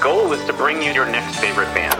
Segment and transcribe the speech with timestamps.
[0.00, 1.94] goal is to bring you your next favorite band.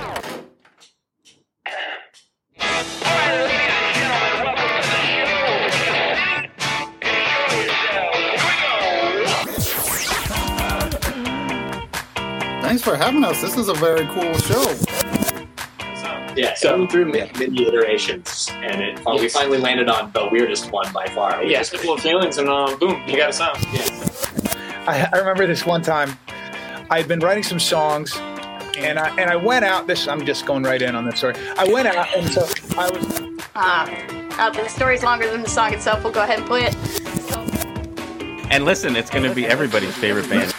[12.62, 13.42] Thanks for having us.
[13.42, 14.74] This is a very cool show.
[16.36, 20.70] Yeah, so going through many, many iterations, and it we finally landed on the weirdest
[20.70, 21.44] one by far.
[21.44, 23.58] Yeah, simple feelings, and um, boom, you got a sound.
[24.88, 26.16] I, I remember this one time.
[26.92, 28.16] I had been writing some songs,
[28.76, 29.86] and I and I went out.
[29.86, 31.36] This I'm just going right in on this story.
[31.56, 32.40] I went out, and so
[32.76, 33.22] I was.
[33.54, 33.88] Ah,
[34.44, 36.02] uh, the story's longer than the song itself.
[36.02, 36.74] We'll go ahead and play it.
[38.50, 40.52] And listen, it's going to be everybody's favorite band.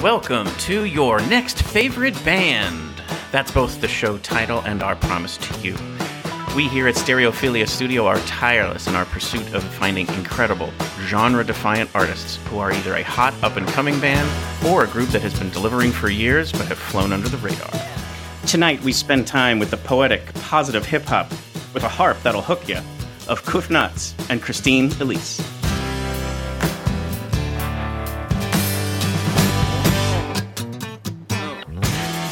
[0.00, 3.02] Welcome to your next favorite band.
[3.32, 5.76] That's both the show title and our promise to you.
[6.54, 10.70] We here at Stereophilia Studio are tireless in our pursuit of finding incredible,
[11.02, 14.28] genre defiant artists who are either a hot up and coming band
[14.66, 17.70] or a group that has been delivering for years but have flown under the radar.
[18.46, 21.30] Tonight we spend time with the poetic, positive hip hop
[21.74, 22.78] with a harp that'll hook you
[23.28, 25.40] of Kuf Knotz and Christine Elise.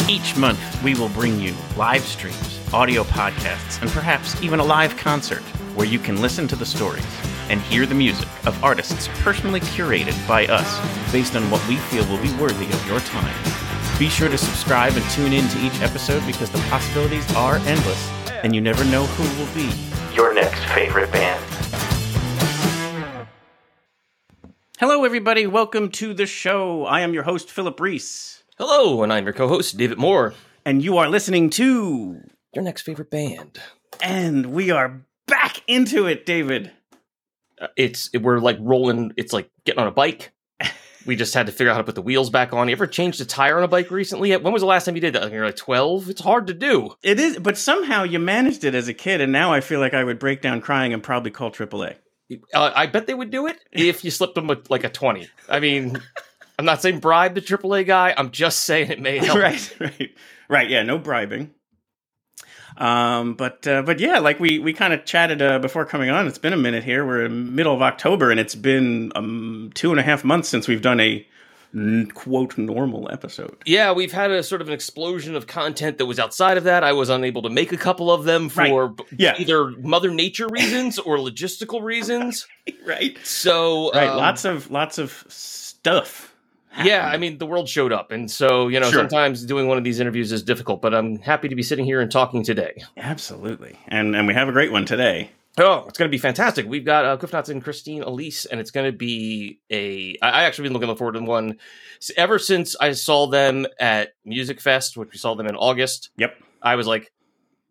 [0.08, 4.96] Each month, we will bring you live streams, audio podcasts, and perhaps even a live
[4.96, 5.42] concert
[5.74, 10.16] where you can listen to the stories and hear the music of artists personally curated
[10.26, 13.36] by us based on what we feel will be worthy of your time.
[13.98, 18.10] Be sure to subscribe and tune in to each episode because the possibilities are endless
[18.42, 19.70] and you never know who will be
[20.14, 21.44] your next favorite band.
[24.78, 25.46] Hello, everybody.
[25.46, 26.86] Welcome to the show.
[26.86, 28.44] I am your host, Philip Reese.
[28.56, 30.32] Hello, and I'm your co-host David Moore.
[30.64, 32.22] And you are listening to.
[32.54, 33.58] Your next favorite band.
[34.02, 36.72] And we are back into it, David.
[37.60, 39.12] Uh, it's we're like rolling.
[39.16, 40.32] It's like getting on a bike.
[41.06, 42.68] We just had to figure out how to put the wheels back on.
[42.68, 44.36] You ever changed a tire on a bike recently?
[44.36, 45.32] When was the last time you did that?
[45.32, 46.10] You're like twelve.
[46.10, 46.94] It's hard to do.
[47.02, 49.94] It is, but somehow you managed it as a kid, and now I feel like
[49.94, 51.96] I would break down crying and probably call AAA.
[52.52, 55.26] Uh, I bet they would do it if you slipped them with like a twenty.
[55.48, 55.98] I mean,
[56.58, 58.12] I'm not saying bribe the AAA guy.
[58.14, 59.38] I'm just saying it may help.
[59.40, 60.10] right, right,
[60.50, 60.68] right.
[60.68, 61.54] Yeah, no bribing.
[62.80, 66.26] Um, but uh, but yeah, like we we kind of chatted uh, before coming on.
[66.26, 67.06] It's been a minute here.
[67.06, 70.66] We're in middle of October, and it's been um, two and a half months since
[70.66, 71.26] we've done a
[71.74, 73.54] n- quote normal episode.
[73.66, 76.82] Yeah, we've had a sort of an explosion of content that was outside of that.
[76.82, 78.96] I was unable to make a couple of them for Right.
[78.96, 79.34] b- Yeah.
[79.38, 82.46] either Mother Nature reasons or logistical reasons.
[82.86, 84.08] right, So right.
[84.08, 86.29] um, lots of lots of stuff.
[86.84, 89.00] Yeah, I mean the world showed up, and so you know Sure.
[89.00, 90.80] sometimes doing one of these interviews is difficult.
[90.80, 92.82] But I'm happy to be sitting here and talking today.
[92.96, 95.30] Absolutely, and and we have a great one today.
[95.58, 96.66] Oh, it's going to be fantastic.
[96.66, 100.16] We've got uh, Knotz and Christine Elise, and it's going to be a.
[100.22, 101.58] I I actually been looking forward to one
[102.16, 106.10] ever since I saw them at Musikfest, which we saw them in August.
[106.18, 106.36] Yep.
[106.62, 107.12] I was like,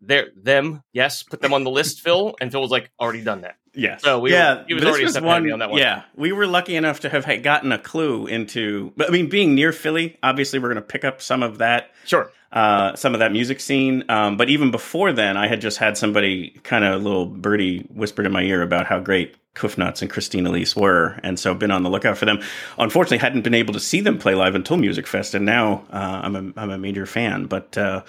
[0.02, 3.40] "They're them, yes, put them on the list, Phil." And Phil was like, "Already done
[3.40, 4.02] that." Yes.
[4.02, 5.70] So we yeah, were- he was this already was step ahead of one, on that
[5.70, 5.78] one.
[5.80, 8.92] Yeah, we were lucky enough to have gotten a clue into.
[8.96, 11.90] But I mean, being near Philly, obviously, we're going to pick up some of that,
[12.04, 12.32] Sure.
[12.52, 14.04] uh, some of that music scene.
[14.08, 17.86] Um, but even before then, I had just had somebody kind of a little birdie
[17.94, 21.54] whispered in my ear about how great Kuf Knotz and Christine Elise were, and so
[21.54, 22.40] been on the lookout for them.
[22.78, 26.36] Unfortunately, hadn't been able to see them play live until Musikfest, and now uh, I'm
[26.36, 27.46] a I'm a major fan.
[27.46, 28.02] But uh,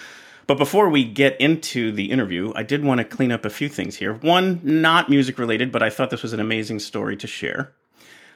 [0.52, 3.70] but before we get into the interview, I did want to clean up a few
[3.70, 4.16] things here.
[4.16, 7.72] One, not music related, but I thought this was an amazing story to share.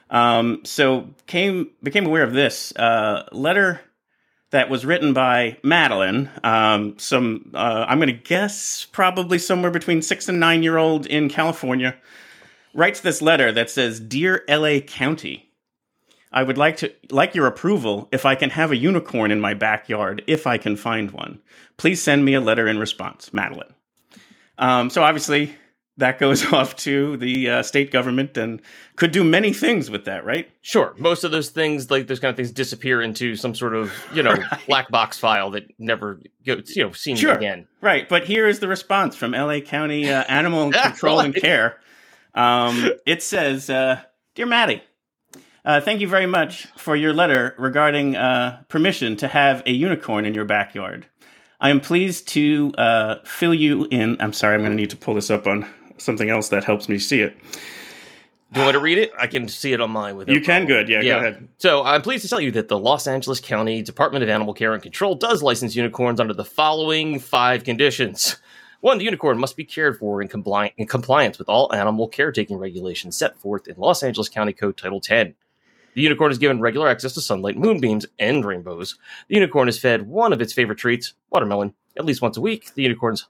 [0.08, 3.82] Um, so came became aware of this uh, letter
[4.48, 6.30] that was written by Madeline.
[6.42, 11.04] Um, some uh, I'm going to guess probably somewhere between six and nine year old
[11.04, 11.96] in California
[12.72, 14.80] writes this letter that says, "Dear L.A.
[14.80, 15.45] County."
[16.36, 19.54] I would like to like your approval if I can have a unicorn in my
[19.54, 21.40] backyard if I can find one.
[21.78, 23.72] Please send me a letter in response, Madeline.
[24.58, 25.54] Um, so obviously
[25.96, 28.60] that goes off to the uh, state government and
[28.96, 30.50] could do many things with that, right?
[30.60, 30.94] Sure.
[30.98, 34.22] Most of those things, like those kind of things, disappear into some sort of you
[34.22, 34.36] know
[34.66, 37.32] black box file that never gets you know seen Sure.
[37.34, 37.66] again.
[37.80, 41.78] Right, but here is the response from LA County uh, Animal Control and Care.
[42.34, 44.02] Um, it says, uh,
[44.34, 44.82] "Dear Maddie,
[45.66, 50.24] uh, thank you very much for your letter regarding uh, permission to have a unicorn
[50.24, 51.06] in your backyard.
[51.60, 54.16] I am pleased to uh, fill you in.
[54.20, 55.66] I'm sorry, I'm going to need to pull this up on
[55.98, 57.36] something else that helps me see it.
[58.52, 59.10] Do you want to read it?
[59.18, 61.48] I can see it on mine with You can, good, yeah, go ahead.
[61.58, 64.72] So I'm pleased to tell you that the Los Angeles County Department of Animal Care
[64.72, 68.36] and Control does license unicorns under the following five conditions.
[68.80, 72.56] One, the unicorn must be cared for in, compli- in compliance with all animal caretaking
[72.56, 75.34] regulations set forth in Los Angeles County Code Title 10.
[75.96, 78.98] The unicorn is given regular access to sunlight, moonbeams, and rainbows.
[79.28, 82.74] The unicorn is fed one of its favorite treats, watermelon, at least once a week.
[82.74, 83.28] The unicorn's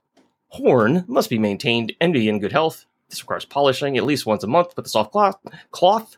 [0.49, 2.85] horn must be maintained and be in good health.
[3.09, 5.39] This requires polishing at least once a month with a soft cloth,
[5.71, 6.17] cloth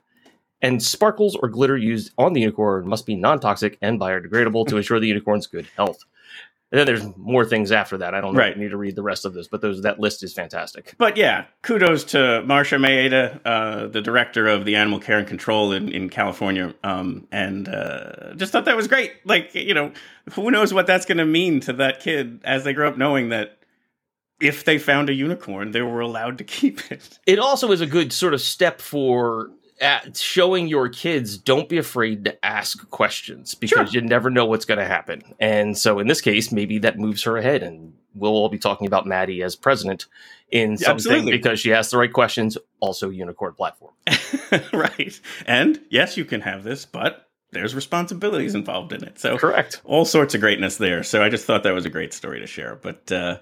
[0.62, 4.78] and sparkles or glitter used on the unicorn must be non toxic and biodegradable to
[4.78, 6.06] ensure the unicorn's good health.
[6.70, 8.14] And then there's more things after that.
[8.14, 8.58] I don't know Right.
[8.58, 10.94] need to read the rest of this, but those that list is fantastic.
[10.98, 15.72] But yeah, kudos to Marcia Mayeda, uh, the director of the Animal Care and Control
[15.72, 16.74] in, in California.
[16.84, 19.12] Um, and uh, just thought that was great.
[19.24, 19.92] Like, you know,
[20.32, 23.30] who knows what that's going to mean to that kid as they grow up knowing
[23.30, 23.54] that
[24.40, 27.18] if they found a unicorn, they were allowed to keep it.
[27.26, 31.78] It also is a good sort of step for at showing your kids don't be
[31.78, 35.22] afraid to ask questions because you never know what's going to happen.
[35.38, 38.86] And so in this case, maybe that moves her ahead, and we'll all be talking
[38.86, 40.06] about Maddie as president
[40.50, 41.32] in something Absolutely.
[41.32, 42.58] because she asked the right questions.
[42.80, 43.92] Also, unicorn platform.
[44.72, 45.20] right.
[45.46, 49.18] And yes, you can have this, but there's responsibilities involved in it.
[49.18, 49.80] So Correct.
[49.84, 51.02] all sorts of greatness there.
[51.02, 52.76] So I just thought that was a great story to share.
[52.76, 53.38] But uh,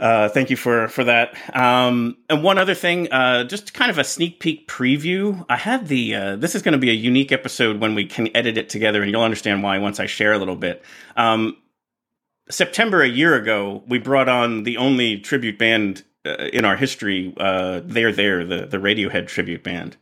[0.00, 1.36] uh, thank you for for that.
[1.54, 5.44] Um, and one other thing, uh, just kind of a sneak peek preview.
[5.48, 6.14] I had the.
[6.14, 9.02] Uh, this is going to be a unique episode when we can edit it together,
[9.02, 10.82] and you'll understand why once I share a little bit.
[11.16, 11.56] Um,
[12.48, 17.32] September a year ago, we brought on the only tribute band uh, in our history.
[17.36, 19.96] Uh, They're there, the the Radiohead tribute band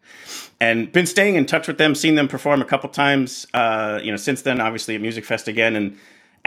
[0.61, 3.47] and been staying in touch with them, seen them perform a couple times.
[3.55, 5.97] Uh, you know, since then, obviously at Musikfest again, and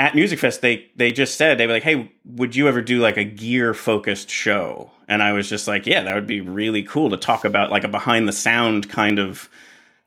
[0.02, 3.18] at Musikfest, they they just said they were like, "Hey, would you ever do like
[3.18, 7.12] a gear focused show?" And I was just like, "Yeah, that would be really cool
[7.12, 9.48] to talk about like a behind the sound kind of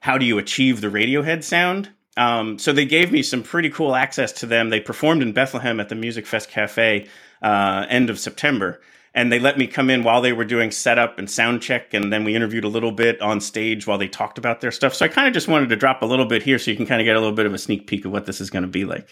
[0.00, 3.94] how do you achieve the Radiohead sound." Um, so they gave me some pretty cool
[3.94, 4.70] access to them.
[4.70, 7.06] They performed in Bethlehem at the Musikfest Cafe
[7.40, 8.80] uh, end of September,
[9.14, 12.12] and they let me come in while they were doing setup and sound check, and
[12.12, 14.92] then we interviewed a little bit on stage while they talked about their stuff.
[14.92, 16.86] So I kind of just wanted to drop a little bit here, so you can
[16.86, 18.64] kind of get a little bit of a sneak peek of what this is going
[18.64, 19.08] to be like.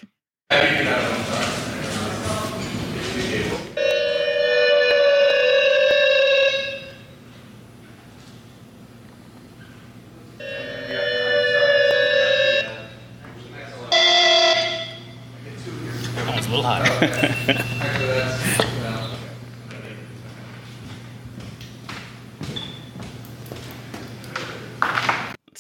[0.51, 1.52] It's a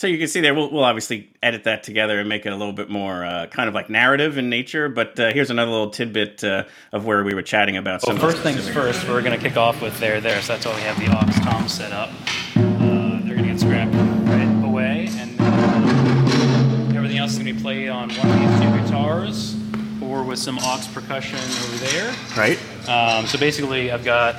[0.02, 2.56] So you can see there, we'll, we'll obviously edit that together and make it a
[2.56, 4.88] little bit more uh, kind of like narrative in nature.
[4.88, 8.32] But uh, here's another little tidbit uh, of where we were chatting about some Well,
[8.32, 10.42] first things first, we're going to kick off with there, there.
[10.42, 12.08] So that's why we have the aux tom set up.
[12.56, 17.54] Uh, they're going to get scrapped right away, and uh, everything else is going to
[17.54, 19.56] be played on one of these two guitars
[20.02, 22.12] or with some aux percussion over there.
[22.36, 22.58] right?
[22.88, 24.34] Um, so basically, I've got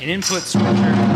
[0.00, 1.11] an input switcher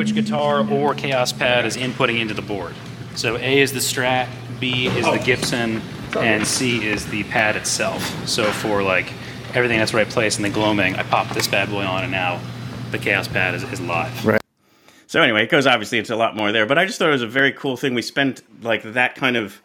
[0.00, 2.74] which guitar or Kaoss Pad is inputting into the board.
[3.16, 5.22] So A is the Strat, B is the oh.
[5.22, 5.82] Gibson,
[6.16, 8.02] and C is the pad itself.
[8.26, 9.12] So for like
[9.52, 12.40] everything that's right place in the gloaming, I pop this bad boy on, and now
[12.92, 14.24] the Kaoss Pad is, is live.
[14.24, 14.40] Right.
[15.06, 17.12] So anyway, it goes obviously into a lot more there, but I just thought it
[17.12, 17.92] was a very cool thing.
[17.92, 19.60] We spent like that kind of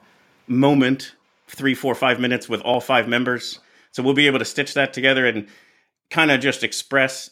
[0.47, 1.15] moment,
[1.47, 3.61] three, four, five minutes with all five members.
[3.93, 5.47] So we'll be able to stitch that together and
[6.09, 7.29] kind of just express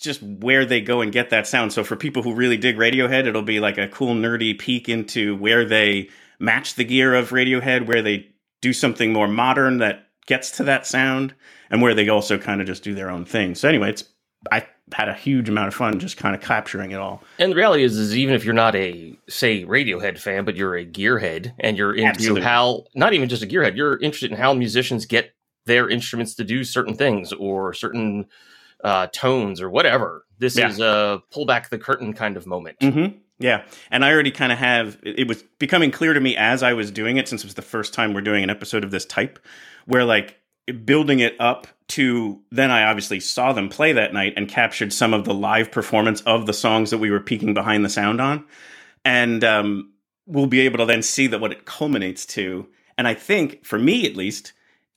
[0.00, 1.72] just where they go and get that sound.
[1.72, 5.36] So for people who really dig Radiohead, it'll be like a cool nerdy peek into
[5.36, 6.08] where they
[6.38, 8.28] match the gear of Radiohead, where they
[8.60, 11.34] do something more modern that gets to that sound,
[11.70, 13.54] and where they also kind of just do their own thing.
[13.54, 14.04] So anyway, it's
[14.50, 17.22] I had a huge amount of fun just kind of capturing it all.
[17.38, 20.76] And the reality is, is even if you're not a say Radiohead fan, but you're
[20.76, 22.42] a gearhead and you're into Absolutely.
[22.42, 25.34] how not even just a gearhead, you're interested in how musicians get
[25.66, 28.26] their instruments to do certain things or certain
[28.84, 30.24] uh, tones or whatever.
[30.38, 30.68] This Yeah.
[30.68, 32.78] is a pull back the curtain kind of moment.
[32.80, 33.18] Mm-hmm.
[33.40, 34.98] Yeah, and I already kind of have.
[35.02, 37.54] It it was becoming clear to me as I was doing it, since it was
[37.54, 39.40] the first time we're doing an episode of this type,
[39.86, 40.38] where like
[40.84, 45.12] building it up to then I obviously saw them play that night and captured some
[45.12, 48.44] of the live performance of the songs that we were peeking behind the sound on,
[49.04, 49.92] and um,
[50.26, 52.68] we'll be able to then see that what it culminates to.
[52.96, 54.52] And I think, for me at least,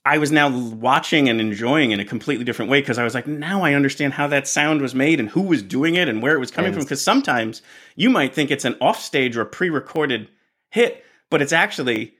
[0.08, 3.28] I was now watching and enjoying in a completely different way because I was like,
[3.28, 6.34] now I understand how that sound was made and who was doing it and where
[6.34, 6.84] it was coming from.
[6.84, 7.62] Because sometimes
[7.98, 10.30] you might think it's an offstage or pre-recorded
[10.70, 12.14] hit, but it's actually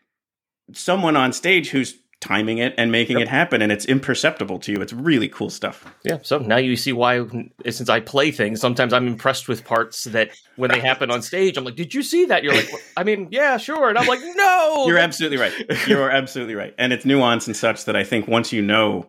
[0.74, 4.82] someone on stage who's timing it and making it happen, and it's imperceptible to you.
[4.82, 5.86] It's really cool stuff.
[6.04, 6.18] Yeah.
[6.24, 7.24] So now you see why,
[7.70, 11.58] since I play things, sometimes I'm impressed with parts that when they happen on stage,
[11.58, 14.22] I'm like, "Did you see that?" You're like, "I mean, yeah, sure," and I'm like,
[14.36, 15.54] "No." You're absolutely right.
[15.88, 19.08] You're absolutely right, and it's nuance and such that I think once you know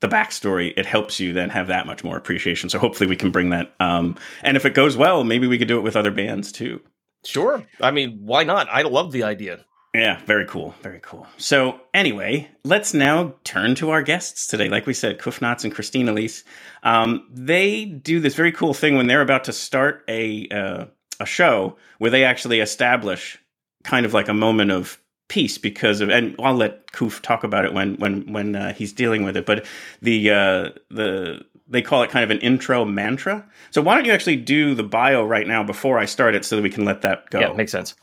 [0.00, 2.68] the backstory, it helps you then have that much more appreciation.
[2.68, 3.74] So hopefully we can bring that.
[3.80, 6.80] Um, and if it goes well, maybe we could do it with other bands too.
[7.24, 7.64] Sure.
[7.80, 8.68] I mean, why not?
[8.70, 9.64] I love the idea.
[9.96, 10.74] Yeah, very cool.
[10.82, 11.26] Very cool.
[11.38, 14.68] So, anyway, let's now turn to our guests today.
[14.68, 16.44] Like we said, Kuf Knotz and Christine Elise.
[16.82, 20.84] Um, they do this very cool thing when they're about to start a uh,
[21.20, 23.38] a show where they actually establish
[23.84, 24.98] kind of like a moment of
[25.28, 28.92] peace because of and I'll let Kuf talk about it when when when uh, he's
[28.92, 29.66] dealing with it but
[30.00, 34.12] the uh the they call it kind of an intro mantra so why don't you
[34.12, 37.02] actually do the bio right now before I start it so that we can let
[37.02, 37.96] that go Yeah, makes sense.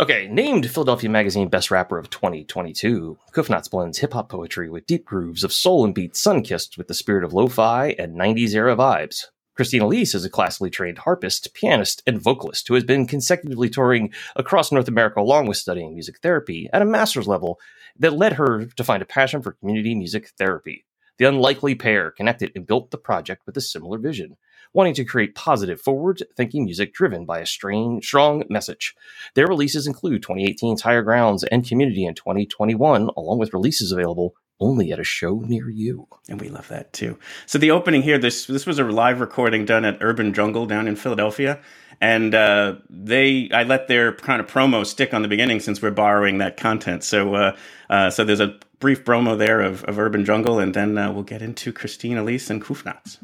[0.00, 4.86] Okay, named Philadelphia Magazine Best Rapper of 2022, Kuf Knotz blends hip hop poetry with
[4.86, 8.14] deep grooves of soul and beats sun kissed with the spirit of lo fi and
[8.14, 9.24] 90s era vibes.
[9.56, 14.12] Christine Elise is a classically trained harpist, pianist, and vocalist who has been consecutively touring
[14.36, 17.58] across North America along with studying music therapy at a master's level
[17.98, 20.86] that led her to find a passion for community music therapy.
[21.18, 24.36] The unlikely pair connected and built the project with a similar vision,
[24.72, 28.94] wanting to create positive, forward thinking music driven by a strange, strong message.
[29.34, 34.92] Their releases include 2018's Higher Grounds and Community in 2021, along with releases available only
[34.92, 36.06] at a show near you.
[36.28, 37.18] and we love that too.
[37.46, 40.88] So the opening here, this this was a live recording done at Urban Jungle down
[40.88, 41.60] in Philadelphia,
[42.00, 45.90] and uh, they I let their kind of promo stick on the beginning since we're
[45.90, 47.04] borrowing that content.
[47.04, 47.56] So uh,
[47.88, 51.22] uh, so there's a brief promo there of, of Urban Jungle, and then uh, we'll
[51.22, 53.18] get into Christine Elise and Kuf Knotz.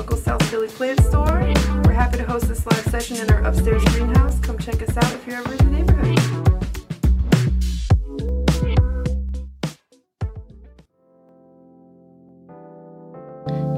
[0.00, 1.52] Local South Philly plant store.
[1.84, 4.40] We're happy to host this live session in our upstairs greenhouse.
[4.40, 6.16] Come check us out if you're ever in the neighborhood.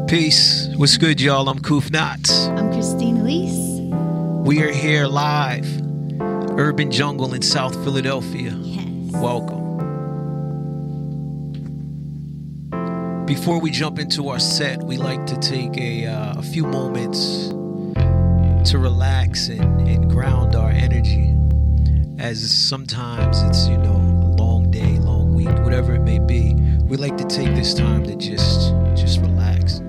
[0.09, 0.69] Peace.
[0.77, 1.49] What's good, y'all?
[1.49, 2.47] I'm Kuf Knotz.
[2.57, 3.81] I'm Christine Elise.
[4.47, 5.67] We are here live,
[6.57, 8.53] Urban Jungle in South Philadelphia.
[8.53, 9.13] Yes.
[9.21, 9.62] Welcome.
[13.27, 17.49] Before we jump into our set, we like to take a, uh, a few moments
[18.71, 21.35] to relax and, and ground our energy.
[22.19, 26.55] As sometimes it's, you know, a long day, long week, whatever it may be.
[26.85, 29.81] We like to take this time to just just relax.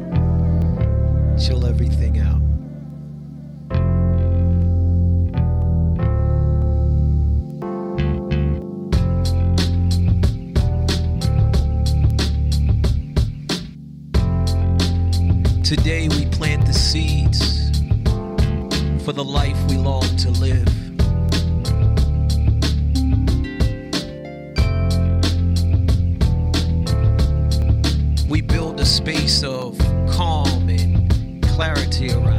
[29.03, 29.77] Space of
[30.12, 32.33] calm and clarity around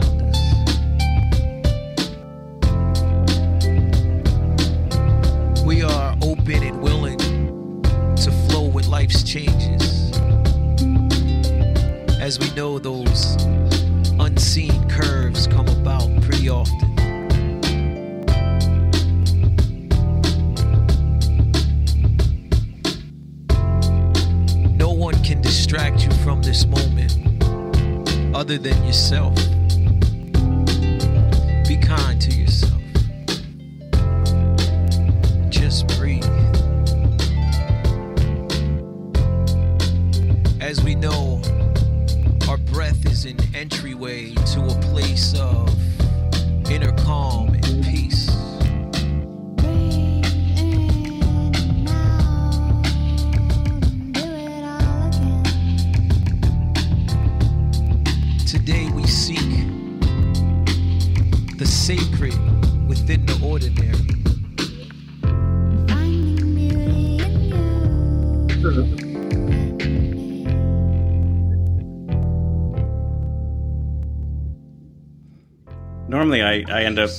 [76.55, 77.11] I, I end up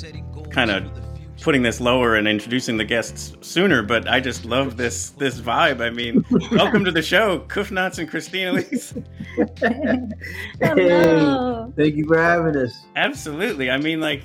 [0.50, 1.44] kind of for the future.
[1.44, 5.82] putting this lower and introducing the guests sooner, but I just love this this vibe.
[5.82, 8.94] I mean, welcome to the show, Kuf Knotz and Christine Elise.
[10.62, 11.74] Hello.
[11.76, 12.86] Thank you for having us.
[12.96, 13.70] Absolutely.
[13.70, 14.24] I mean, like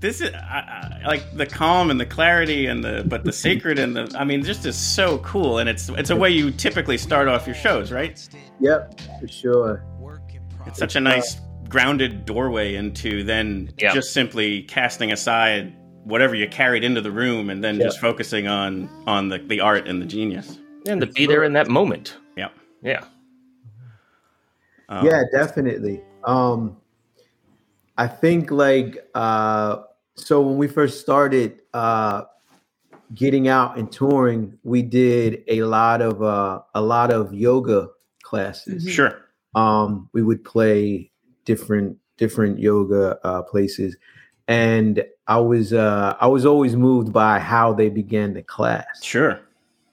[0.00, 3.78] this is I, I, like the calm and the clarity and the but the sacred
[3.78, 5.58] and the I mean, just is so cool.
[5.58, 8.28] And it's it's a way you typically start off your shows, right?
[8.58, 9.84] Yep, for sure.
[10.00, 10.68] Work in progress.
[10.68, 11.36] It's such a nice
[11.72, 13.94] grounded doorway into then Yeah.
[13.94, 15.74] just simply casting aside
[16.04, 17.84] whatever you carried into the room and then Yeah.
[17.86, 20.58] just focusing on on the, the art and the genius.
[20.86, 22.16] And to be there in that moment.
[22.36, 22.48] Yeah.
[22.82, 23.04] Yeah.
[24.88, 26.02] Um, yeah, definitely.
[26.24, 26.76] Um,
[27.96, 29.84] I think like uh,
[30.16, 32.24] so when we first started uh,
[33.14, 37.88] getting out and touring, we did a lot of uh, a lot of yoga
[38.22, 38.86] classes.
[38.90, 39.22] Sure.
[39.54, 41.11] Um, we would play
[41.44, 43.96] different different yoga uh, places,
[44.48, 49.02] and I was uh, I was always moved by how they began the class.
[49.02, 49.40] Sure.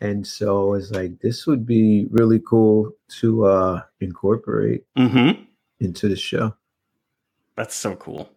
[0.01, 5.43] And so it's like this would be really cool to uh, incorporate Mm-hmm.
[5.81, 6.55] into the show.
[7.55, 8.29] That's so cool.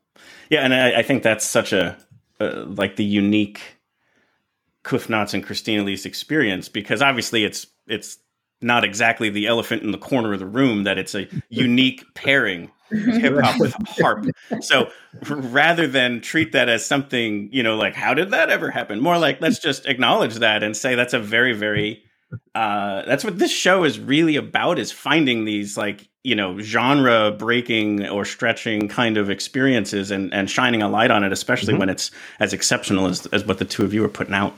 [0.51, 1.97] Yeah, and I, I think that's such a
[2.41, 3.61] uh, like the unique
[4.85, 8.19] Kuf Knotz and Christine Elise's experience because obviously it's it's
[8.61, 12.71] not exactly the elephant in the corner of the room that it's a unique pairing
[13.21, 14.27] hip hop with a harp.
[14.61, 14.91] So
[15.29, 19.01] rather than treat that as something, you know, like how did that ever happen?
[19.01, 22.03] More like let's just acknowledge that and say that's a very very
[22.55, 27.31] uh that's what this show is really about is finding these like you know genre
[27.31, 31.91] breaking or stretching kind of experiences and and shining a light on it especially when
[31.91, 34.57] it's as exceptional as as what the two of you are putting out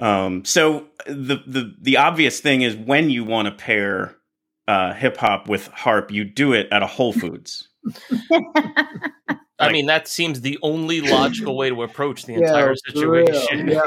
[0.00, 4.16] um so the the the obvious thing is when you want to pair
[4.68, 7.68] uh hip hop with harp you do it at a whole foods
[9.60, 13.68] I mean, that seems the only logical way to approach the Yeah, entire situation.
[13.68, 13.82] Yeah,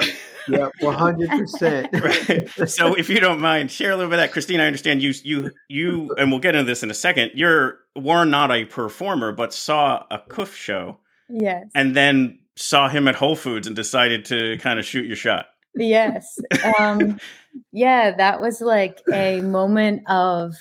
[0.49, 1.87] yeah, one hundred percent.
[1.93, 2.69] right.
[2.69, 4.33] So if you don't mind, share a little bit of that.
[4.33, 7.31] Christine, I understand you you you and we'll get into this in a second.
[7.35, 10.97] You're were not a performer, but saw a Kuf show
[11.29, 11.67] Yes.
[11.73, 15.45] and then saw him at Whole Foods and decided to kind of shoot your shot.
[15.75, 16.37] Yes.
[16.77, 17.17] Um,
[17.71, 20.53] yeah, that was like a moment of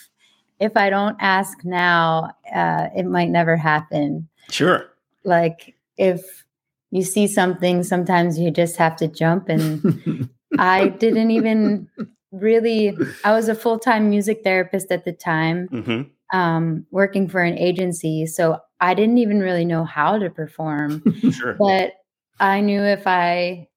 [0.60, 4.28] if I don't ask now, uh, it might never happen.
[4.50, 4.86] Sure.
[5.24, 6.44] Like if
[6.90, 9.48] you see something, sometimes you just have to jump.
[9.48, 11.88] And I didn't even
[12.30, 16.38] really, I was a full time music therapist at the time, Mm-hmm.
[16.38, 18.26] um, working for an agency.
[18.26, 21.02] So I didn't even really know how to perform.
[21.30, 21.54] Sure.
[21.54, 21.92] but
[22.38, 23.68] I knew if I,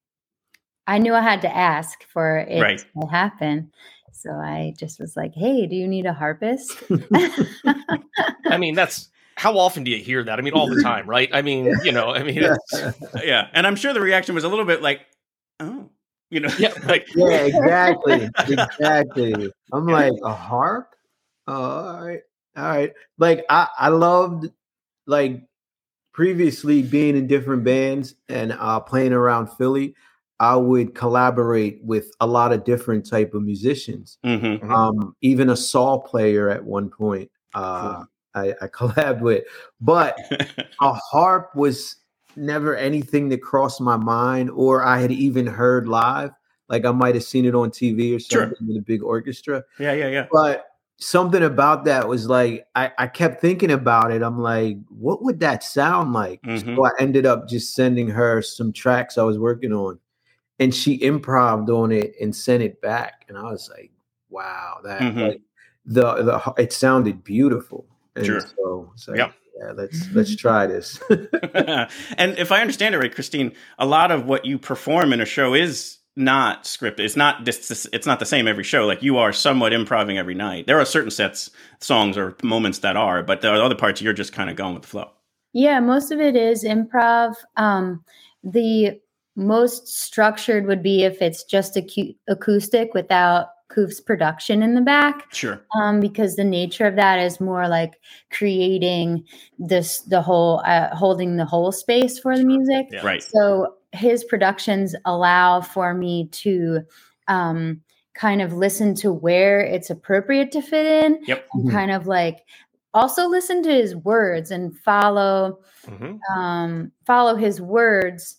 [0.87, 2.79] I knew I had to ask for it Right.
[3.01, 3.71] to happen.
[4.13, 6.81] So I just was like, "Hey, do you need a harpist?"
[8.49, 10.39] I mean, that's how often do you hear that?
[10.39, 11.29] I mean, all the time, right?
[11.33, 12.83] I mean, you know, I mean, it's,
[13.23, 15.01] yeah, and I'm sure the reaction was a little bit like,
[15.59, 15.89] "Oh,
[16.29, 19.51] you know, yeah, like Yeah, exactly, exactly.
[19.71, 20.95] I'm like a harp.
[21.47, 22.21] Oh, all right,
[22.55, 22.93] all right.
[23.17, 24.49] Like I, I loved
[25.07, 25.43] like
[26.13, 29.95] previously being in different bands and uh, playing around Philly.
[30.43, 34.17] I would collaborate with a lot of different type of musicians.
[34.25, 34.69] Mhm.
[34.69, 37.31] Um, even a saw player at one point.
[37.55, 38.03] Uh,
[38.35, 39.45] I, I collabed with,
[39.79, 40.17] but
[40.81, 41.95] a harp was
[42.35, 46.31] never anything that crossed my mind or I had even heard live.
[46.67, 48.41] Like I might have seen it on TV or Sure.
[48.47, 49.63] something with a big orchestra.
[49.79, 50.25] yeah, yeah, yeah.
[50.31, 50.65] But
[50.99, 54.21] something about that was like I, I kept thinking about it.
[54.21, 56.41] I'm like, what would that sound like?
[56.41, 56.75] Mhm.
[56.75, 59.99] So I ended up just sending her some tracks I was working on.
[60.59, 63.25] And she improved on it and sent it back.
[63.27, 63.91] And I was like,
[64.29, 65.21] wow, that Mhm.
[65.29, 65.41] like
[65.85, 67.85] the the it sounded beautiful.
[68.15, 68.39] And Sure.
[68.41, 69.33] so it's like, Yep.
[69.59, 70.99] yeah, let's let's try this.
[71.09, 75.25] and if I understand it right, Christine, a lot of what you perform in a
[75.25, 76.99] show is not scripted.
[76.99, 78.85] It's not just, it's not the same every show.
[78.85, 80.67] Like you are somewhat improving every night.
[80.67, 84.13] There are certain sets, songs, or moments that are, but there are other parts you're
[84.13, 85.09] just kind of going with the flow.
[85.53, 87.35] Yeah, most of it is improv.
[87.57, 88.03] Um,
[88.43, 88.99] the
[89.35, 95.33] most structured would be if it's just acu- acoustic without Kuf's production in the back.
[95.33, 95.65] Sure.
[95.75, 97.99] Um, because the nature of that is more like
[98.31, 99.23] creating
[99.57, 102.87] this, the whole, uh, holding the whole space for the music.
[102.91, 103.03] Yeah.
[103.05, 103.23] Right.
[103.23, 106.81] So his productions allow for me to
[107.27, 107.81] um,
[108.13, 111.47] kind of listen to where it's appropriate to fit in Yep.
[111.53, 112.45] and kind of like
[112.93, 116.19] also listen to his words and follow Mhm.
[116.29, 118.37] um, follow his words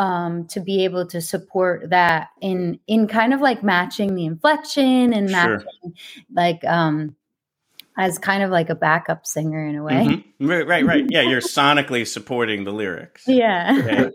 [0.00, 5.12] um, to be able to support that in in kind of like matching the inflection
[5.12, 5.58] and Sure.
[5.58, 5.94] matching
[6.32, 7.14] like um,
[7.98, 10.06] as kind of like a backup singer in a way.
[10.06, 10.24] Mhm.
[10.40, 11.04] Right, right, right.
[11.10, 13.24] Yeah, you're sonically supporting the lyrics.
[13.26, 13.76] Yeah.
[13.78, 14.10] Okay.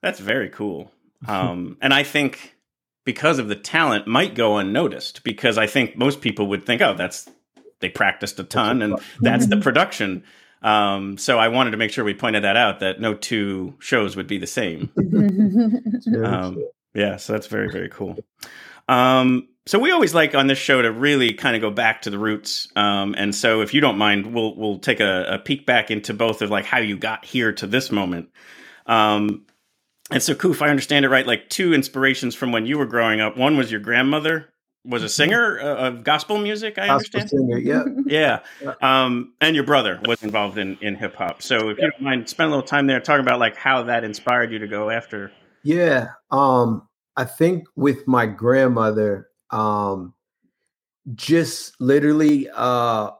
[0.00, 0.90] That's very cool.
[1.28, 2.56] Um, and I think
[3.04, 6.94] because of the talent might go unnoticed because I think most people would think, oh,
[6.94, 7.28] that's
[7.80, 10.24] they practiced a ton and that's the production.
[10.62, 14.16] Um, so I wanted to make sure we pointed that out that no two shows
[14.16, 14.90] would be the same.
[16.24, 16.62] Um,
[16.94, 18.18] yeah, so that's very, very cool.
[18.88, 22.10] Um, so we always like on this show to really kind of go back to
[22.10, 22.66] the roots.
[22.74, 26.12] Um, and so if you don't mind, we'll we'll take a, a peek back into
[26.14, 28.30] both of like how you got here to this moment.
[28.86, 29.46] Um,
[30.10, 33.20] and so Kuf, I understand it right, like two inspirations from when you were growing
[33.20, 33.36] up.
[33.36, 34.48] One was your grandmother
[34.84, 37.30] was a singer uh, of gospel music, I Gospel understand.
[37.30, 37.58] singer,
[38.06, 38.40] yeah.
[38.62, 38.74] Yeah.
[38.80, 41.42] Um, and your brother was involved in, in hip hop.
[41.42, 44.04] So if you don't mind, spend a little time there talking about like how that
[44.04, 45.32] inspired you to go after.
[45.62, 46.08] Yeah.
[46.30, 50.14] Um, I think with my grandmother, um,
[51.14, 53.10] just literally uh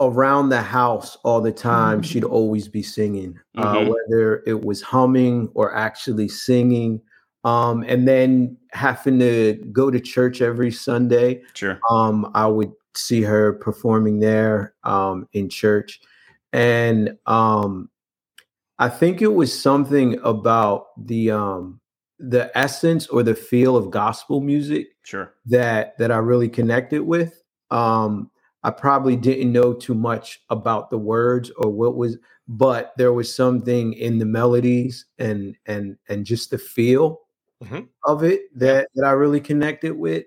[0.00, 3.88] around the house all the time she'd always be singing uh Mhm.
[3.92, 7.00] whether it was humming or actually singing
[7.42, 11.78] um and then having to go to church every sunday Sure.
[11.90, 16.00] um i would see her performing there um in church
[16.52, 17.88] and um
[18.78, 21.80] i think it was something about the um
[22.18, 25.34] the essence or the feel of gospel music Sure.
[25.46, 27.42] that that I really connected with.
[27.70, 28.30] Um,
[28.62, 32.16] I probably didn't know too much about the words or what was,
[32.48, 37.20] but there was something in the melodies and and and just the feel
[37.62, 37.88] Mhm.
[38.04, 40.24] of it that that I really connected with.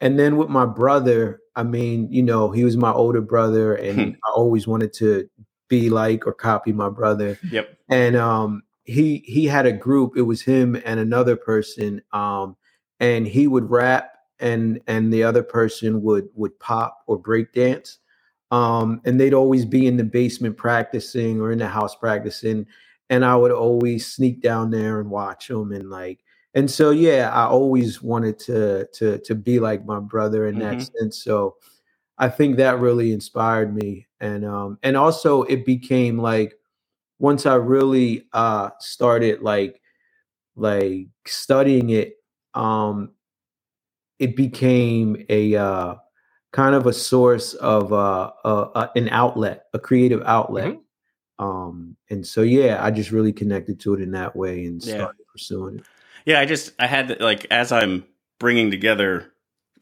[0.00, 4.16] And then with my brother, I mean, you know, he was my older brother, and
[4.24, 5.28] I always wanted to
[5.68, 7.78] be like or copy my brother Yep.
[7.88, 12.54] and um he he had a group it was him and another person um
[13.00, 18.00] and he would rap and and the other person would would pop or break dance
[18.50, 22.66] um and they'd always be in the basement practicing or in the house practicing
[23.08, 26.20] and i would always sneak down there and watch them and like
[26.54, 30.80] and so yeah i always wanted to to to be like my brother in that
[30.80, 30.90] Mhm.
[30.98, 31.56] sense so
[32.18, 36.54] i think that really inspired me and um and also it became like
[37.18, 39.80] once I really uh started like
[40.56, 42.16] like studying it,
[42.54, 43.12] um
[44.18, 45.94] it became a uh
[46.52, 50.78] kind of a source of uh, uh, uh an outlet, a creative outlet.
[51.38, 54.94] Um and so yeah, I just really connected to it in that way and Yeah.
[54.96, 55.86] started pursuing it.
[56.26, 58.04] Yeah, I just I had like as I'm
[58.38, 59.32] bringing together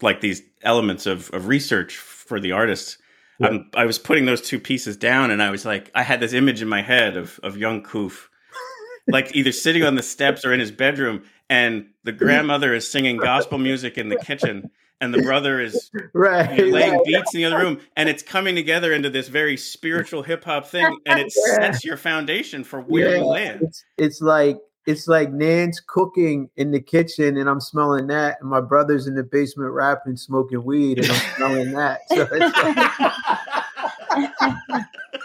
[0.03, 2.99] like these elements of of research for the artists.
[3.43, 6.35] I'm, I was putting those two pieces down, and I was like, I had this
[6.35, 8.27] image in my head of of young Kuf,
[9.09, 13.17] like either sitting on the steps or in his bedroom, and the grandmother is singing
[13.17, 16.59] gospel music in the kitchen, and the brother is Right.
[16.59, 17.01] you know, laying right.
[17.07, 20.67] beats in the other room, and it's coming together into this very spiritual hip hop
[20.67, 21.55] thing, and it Yeah.
[21.55, 23.61] sets your foundation for where you land.
[23.63, 28.49] It's it's like it's like Nan's cooking in the kitchen and I'm smelling that, and
[28.49, 32.01] my brother's in the basement rapping, smoking weed, and I'm smelling that.
[32.11, 32.57] So it's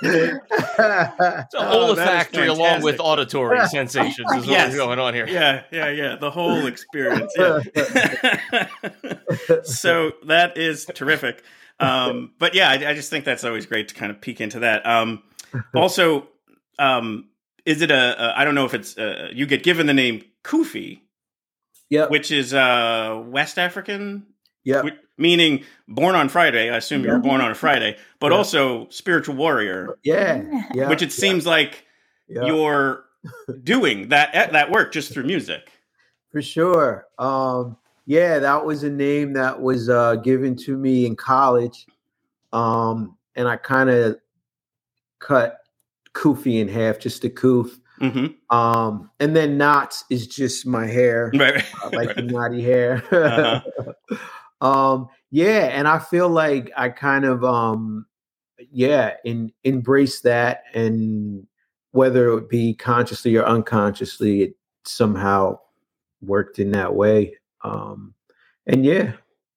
[0.02, 4.66] It's a Oh, that is olfactory along with auditory sensations is Yes.
[4.68, 5.28] what's going on here.
[5.28, 6.16] Yeah, yeah, yeah.
[6.16, 7.34] The whole experience.
[7.38, 7.60] Yeah.
[9.64, 11.44] so that is terrific.
[11.80, 14.60] Um, but yeah, I, I just think that's always great to kind of peek into
[14.60, 14.86] that.
[14.86, 15.24] Um,
[15.74, 16.28] also,
[16.80, 17.30] um,
[17.66, 18.40] is it a, a?
[18.40, 21.02] I don't know if it's uh you get given the name Kufi,
[21.90, 24.26] yeah, which is uh, West African.
[24.64, 24.82] Yeah.
[25.18, 26.70] Meaning born on Friday.
[26.72, 28.38] I assume you were born on a Friday, but Yeah.
[28.38, 29.98] also spiritual warrior.
[30.04, 30.42] yeah,
[30.74, 30.90] yeah.
[30.90, 31.86] which it seems like
[32.28, 32.46] Yeah.
[32.46, 33.06] you're
[33.64, 35.72] doing that that work just through music.
[36.32, 37.06] For sure.
[37.20, 41.86] Um, yeah, that was a name that was uh, given to me in college.
[42.52, 44.18] Um, and I kind of
[45.20, 45.60] cut
[46.16, 47.70] Kufi in half, just a Kuf.
[48.02, 48.56] Mm-hmm.
[48.56, 52.32] Um, and then knots is just my hair, Right, uh, like the right.
[52.32, 53.04] knotty hair.
[53.12, 54.18] Uh-huh.
[54.62, 58.06] um, yeah, and I feel like I kind of um,
[58.72, 61.46] yeah, in embrace that, and
[61.92, 65.60] whether it be consciously or unconsciously, it somehow
[66.22, 67.38] worked in that way.
[67.64, 68.14] Um,
[68.68, 69.14] and yeah,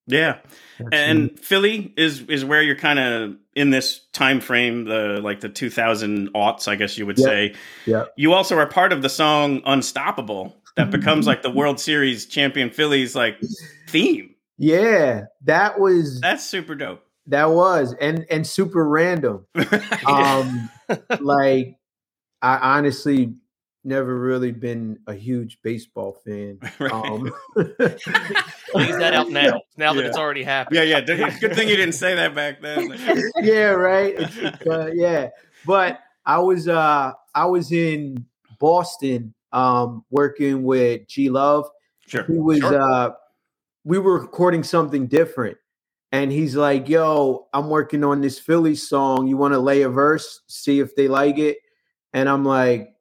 [0.08, 0.38] Yeah,
[0.92, 5.48] and Philly is is where you're kind of in this time frame, the like the
[5.48, 7.54] 2000 aughts, I guess you would say.
[7.86, 8.04] Yeah.
[8.16, 12.70] You also are part of the song "Unstoppable" that becomes like the World Series champion
[12.70, 13.38] Phillies like
[13.88, 14.34] theme.
[14.56, 17.04] yeah, that was That's super dope.
[17.26, 19.46] that was and and super random.
[20.06, 20.70] Um,
[21.20, 21.76] like
[22.40, 23.34] I honestly
[23.88, 26.60] never really been a huge baseball fan.
[26.80, 29.60] Um, Leave that out now.
[29.76, 30.76] Now that it's already happened.
[30.76, 31.00] Yeah, yeah.
[31.00, 32.96] Good thing you didn't say that back then.
[33.36, 34.14] yeah, right.
[34.66, 35.28] Uh, yeah,
[35.66, 38.26] but I was uh I was in
[38.58, 41.68] Boston um working with G Love.
[42.06, 42.24] Sure.
[42.24, 42.80] He was Sure.
[42.80, 43.10] uh
[43.84, 45.56] we were recording something different.
[46.10, 49.26] And he's like, yo, I'm working on this Philly song.
[49.26, 51.58] You want to lay a verse, see if they like it?
[52.14, 52.94] And I'm like,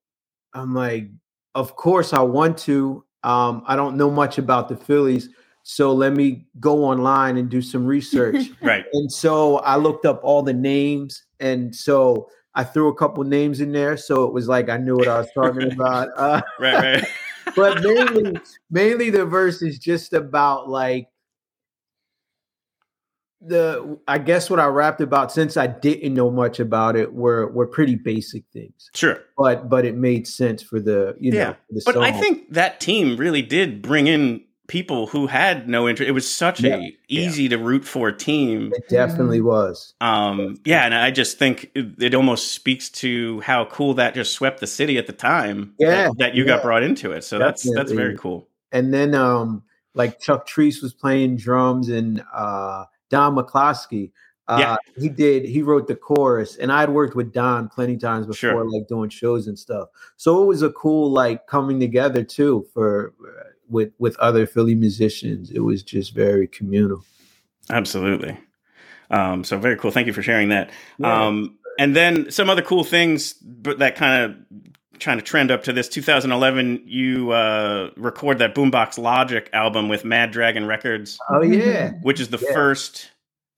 [0.58, 1.10] I'm like,
[1.56, 3.04] of course I want to.
[3.24, 5.30] Um, I don't know much about the Phillies.
[5.64, 8.52] So let me go online and do some research.
[8.62, 8.86] Right.
[8.94, 11.26] And so I looked up all the names.
[11.40, 13.98] And so I threw a couple names in there.
[13.98, 16.10] So it was like I knew what I was talking about.
[16.18, 17.06] Uh, Right, right.
[17.56, 18.40] but mainly,
[18.72, 21.08] mainly the verse is just about like
[23.42, 27.48] the I guess what I rapped about since I didn't know much about it were
[27.52, 28.90] were pretty basic things.
[28.94, 29.20] Sure.
[29.38, 31.54] But but it made sense for the you yeah.
[31.54, 35.88] for the But I think that team really did bring in people who had no
[35.88, 36.10] interest.
[36.10, 36.76] It was such Yeah.
[36.78, 38.74] a easy to root for team.
[38.76, 39.94] It definitely was.
[40.02, 44.34] Um, yeah, and I just think it, it almost speaks to how cool that just
[44.34, 45.74] swept the city at the time.
[45.80, 46.56] Yeah, that, that you yeah.
[46.56, 47.24] got brought into it.
[47.24, 48.50] So that's that's very cool.
[48.72, 54.12] And then um like Chuck Treece was playing drums and uh Don McCloskey.
[54.48, 54.76] Uh, Yeah.
[54.98, 55.44] he did.
[55.46, 58.70] He wrote the chorus, and I'd worked with Don plenty times before, Sure.
[58.70, 59.90] like doing shows and stuff.
[60.16, 64.76] So it was a cool like coming together too for uh, with with other Philly
[64.76, 65.52] musicians.
[65.52, 67.04] It was just very communal.
[67.70, 68.38] Absolutely.
[69.12, 69.92] Um, so very cool.
[69.92, 70.70] Thank you for sharing that.
[70.98, 71.28] Yeah.
[71.28, 74.67] Um, and then some other cool things, but that kind of
[75.00, 76.84] trying to trend up to this 2011.
[76.86, 82.30] You uh, record that Boombox Logic album with Mad Dragon Records, Oh yeah, which is
[82.30, 82.54] the Yeah.
[82.54, 83.10] first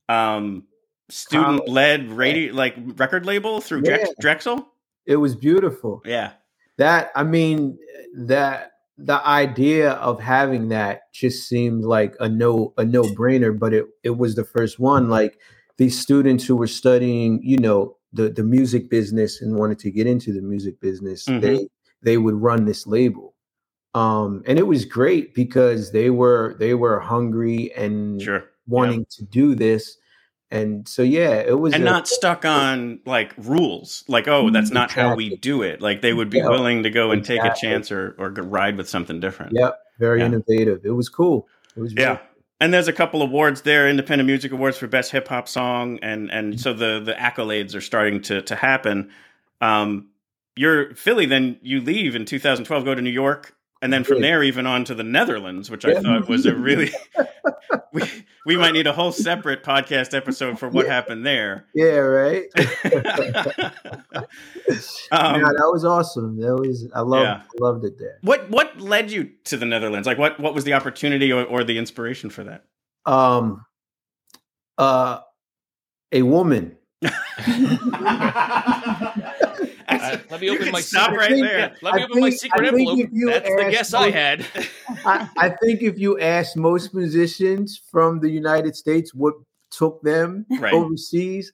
[0.09, 0.63] um,
[1.09, 4.05] student-led radio like record label through Yeah.
[4.19, 4.67] Drexel.
[5.05, 6.01] it was beautiful.
[6.05, 6.31] Yeah,
[6.77, 7.77] that i mean
[8.15, 13.85] that the idea of having that just seemed like a no a no-brainer but it
[14.03, 15.39] it was the first one like
[15.77, 20.07] these students who were studying you know the the music business and wanted to get
[20.07, 21.41] into the music business Mhm.
[21.41, 21.67] they
[22.01, 23.35] they would run this label.
[23.95, 28.43] Um and it was great because they were they were hungry and sure.
[28.67, 29.97] wanting to do this.
[30.51, 34.71] And so yeah it was and a- not stuck on like rules like oh that's
[34.71, 35.81] not how we do it.
[35.81, 38.75] Like they would be Yeah, willing to go and take a chance or or ride
[38.77, 39.53] with something different.
[39.55, 39.77] Yep.
[39.99, 40.27] Very Yeah.
[40.27, 40.81] innovative.
[40.85, 41.47] It was cool.
[41.75, 42.15] It was yeah.
[42.15, 42.19] very-
[42.59, 46.29] and there's a couple awards there independent music awards for best hip hop song and
[46.31, 49.09] and so the the accolades are starting to to happen
[49.61, 50.07] um
[50.55, 54.43] you're philly then you leave in 2012 go to new york and then from there
[54.43, 55.99] even on to the netherlands which i Yeah.
[56.01, 56.91] thought was a really
[57.93, 58.03] we,
[58.49, 62.45] we might need a whole separate podcast episode for what happened there yeah right
[65.11, 66.39] um, yeah, that was awesome.
[66.39, 67.41] That was I loved Yeah.
[67.43, 68.17] I loved it there.
[68.21, 70.07] What what led you to the Netherlands?
[70.07, 72.65] Like what what was the opportunity or, or the inspiration for that?
[73.05, 73.65] Um
[74.77, 75.19] uh
[76.11, 76.77] a woman.
[79.89, 81.75] Uh, let me You open can my stop secret- right think- there.
[81.81, 83.09] Let me I open my secret envelope.
[83.11, 84.45] you That's the ask guess I had.
[85.05, 89.33] I, I think if you ask most musicians from the United States what
[89.71, 90.73] took them Right.
[90.73, 91.51] overseas,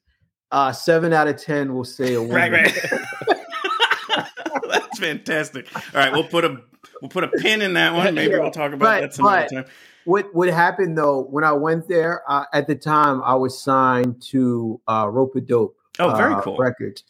[0.52, 2.36] uh seven out of ten will say a woman.
[2.36, 3.02] Right, right.
[4.70, 5.68] That's fantastic.
[5.76, 6.58] All right, we'll put a
[7.02, 8.14] we'll put a pin in that one.
[8.16, 9.66] Maybe we'll talk about But- that some other time.
[10.06, 12.22] What what happened though when I went there?
[12.30, 15.76] Uh, at the time, I was signed to uh, Rope a Dope.
[15.98, 16.58] Oh, very uh, cool.
[16.58, 17.04] Records,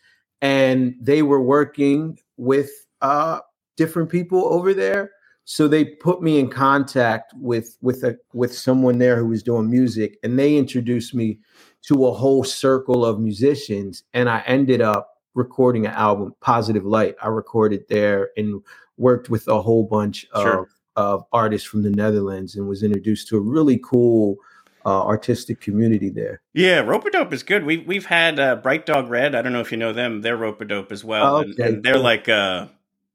[0.46, 2.70] and they were working with
[3.02, 3.40] uh,
[3.78, 5.10] different people over there.
[5.46, 9.70] So they put me in contact with with a with someone there who was doing
[9.70, 11.40] music, and they introduced me
[11.88, 17.16] to a whole circle of musicians, and I ended up recording an album, Positive Light.
[17.22, 18.62] I recorded there and
[18.98, 20.68] worked with a whole bunch of Sure.
[20.96, 24.38] of artists from the Netherlands, and was introduced to a really cool
[24.86, 26.42] uh, artistic community there.
[26.54, 27.66] Yeah, Rope Dope is good.
[27.66, 29.34] We've we've had uh, Bright Dog Red.
[29.36, 30.22] I don't know if you know them.
[30.22, 32.68] They're Rope Dope as well, Oh, and, okay, and they're like uh,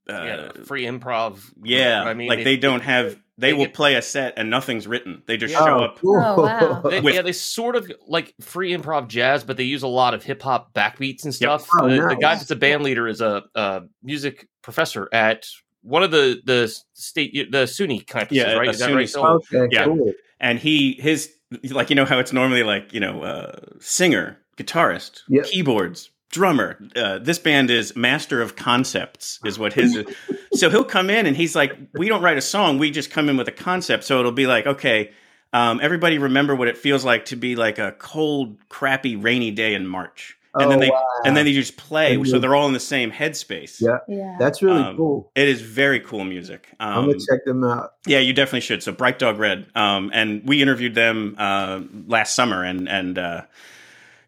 [0.09, 1.41] uh, yeah, free improv.
[1.63, 3.17] yeah, I mean, like it- they don't have.
[3.39, 5.23] They, they will get- play a set and nothing's written.
[5.25, 5.61] They just Yeah.
[5.65, 5.99] show Oh, up.
[5.99, 6.17] cool.
[6.23, 6.83] Oh, wow.
[6.91, 10.13] They, With- yeah, they sort of like free improv jazz, but they use a lot
[10.13, 11.61] of hip hop backbeats and Yep.
[11.63, 11.67] stuff.
[11.81, 15.47] Oh, the, the guy that's a band leader is a, a music professor at
[15.83, 18.69] one of the the state the SUNY campuses, Yeah, right?
[18.69, 19.09] Is that SUNY right?
[19.09, 19.41] school.
[19.55, 19.85] Okay, Yeah.
[19.87, 20.13] cool.
[20.39, 21.33] and he his
[21.71, 25.47] like you know how it's normally like you know uh, singer guitarist Yep.
[25.47, 30.07] keyboards drummer uh, this band is master of concepts is what his is.
[30.53, 33.29] so he'll come in and he's like we don't write a song we just come
[33.29, 35.11] in with a concept so it'll be like okay
[35.53, 39.75] um, everybody remember what it feels like to be like a cold crappy rainy day
[39.75, 41.05] in march and Oh, then they wow.
[41.25, 44.37] and then they just play And so they're all in the same headspace Yeah, Yeah.
[44.39, 45.31] that's really Um, cool.
[45.35, 47.93] it is very cool music um, I'm gonna check them out.
[48.07, 48.83] yeah, you definitely should.
[48.83, 53.43] So Bright Dog Red, um, and we interviewed them uh, last summer, and and uh,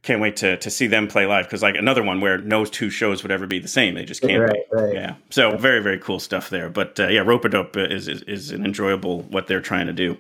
[0.02, 2.90] can't wait to to see them play live because like another one where no two
[2.90, 3.94] shows would ever be the same.
[3.94, 4.94] They just can't Right, right.
[4.94, 5.14] Yeah.
[5.30, 6.68] So very very cool stuff there.
[6.68, 10.16] But uh, yeah, Rope Dope is, is is an enjoyable what they're trying to do.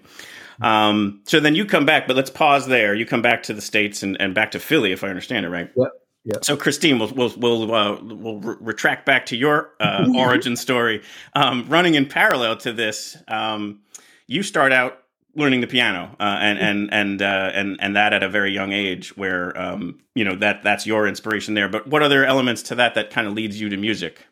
[0.60, 2.94] Um, so then you come back, but let's pause there.
[2.94, 5.48] You come back to the states and, and back to Philly, if I understand it
[5.48, 5.70] right.
[5.76, 5.88] Yep.
[6.24, 6.44] Yep.
[6.44, 11.02] So Christine, we'll we'll we'll, uh, we'll re- retract back to your uh, origin story.
[11.34, 13.80] Um, running in parallel to this, um,
[14.28, 14.98] you start out
[15.34, 18.72] learning the piano, uh, and and and uh, and and that at a very young
[18.72, 21.68] age, where um, you know that that's your inspiration there.
[21.68, 24.24] But what other elements to that that kind of leads you to music?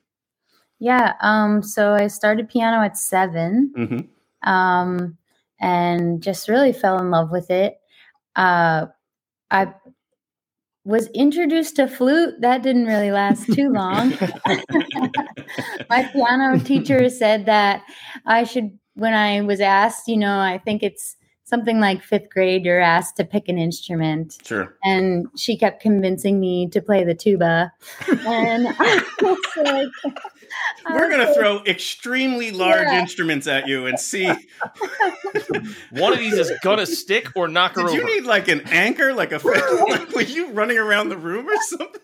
[0.79, 1.15] Yeah.
[1.21, 3.99] Um, so I started piano at 7 hmm
[4.43, 5.19] um,
[5.61, 7.77] and just really fell in love with it.
[8.37, 8.87] Uh,
[9.51, 9.75] I
[10.85, 12.41] was introduced to flute.
[12.41, 14.11] That didn't really last too long.
[15.91, 17.83] My piano teacher said that
[18.27, 22.65] I should when I was asked, you know, I think it's something like fifth grade,
[22.65, 24.39] you're asked to pick an instrument.
[24.45, 24.77] Sure.
[24.85, 27.73] And she kept convincing me to play the tuba.
[28.27, 30.17] And I was like,
[30.87, 33.01] Um, we're gonna throw extremely large Yeah.
[33.01, 34.27] instruments at you and see.
[35.91, 38.11] One of these is gonna stick or knock her Did you over.
[38.11, 39.41] need like an anchor, like a?
[39.89, 42.01] Like, were you running around the room or something?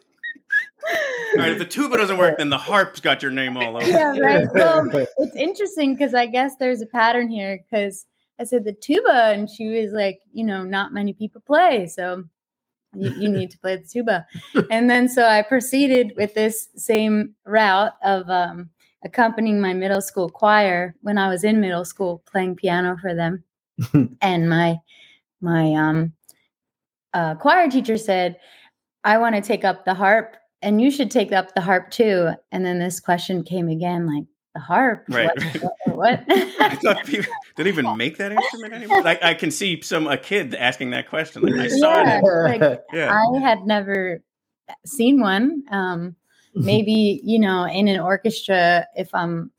[1.35, 3.87] All right, if the tuba doesn't work, then the harp's got your name all over.
[3.89, 4.47] yeah, right.
[4.55, 8.07] Well, it's interesting because I guess there's a pattern here because
[8.39, 12.25] I said the tuba, and she was like, you know, not many people play, so
[12.97, 14.27] you, you need to play the tuba.
[14.71, 18.71] And then so I proceeded with this same route of um,
[19.05, 23.45] accompanying my middle school choir when I was in middle school, playing piano for them.
[24.21, 24.79] and my
[25.41, 26.13] my um,
[27.13, 28.39] uh, choir teacher said,
[29.05, 32.31] "I want to take up the harp." And you should take up the harp too.
[32.51, 34.25] And then this question came again, like
[34.57, 35.05] the harp.
[35.09, 35.31] Right.
[35.61, 35.75] What?
[35.97, 36.25] what?
[36.29, 39.03] I thought people didn't even make that instrument anymore.
[39.03, 41.43] Like I can see some a kid asking that question.
[41.43, 42.61] Like I saw yeah, it.
[42.61, 43.15] like, Yeah.
[43.15, 44.23] I had never
[44.87, 45.63] seen one.
[45.71, 46.17] Um,
[46.55, 49.51] maybe you know, in an orchestra, if I'm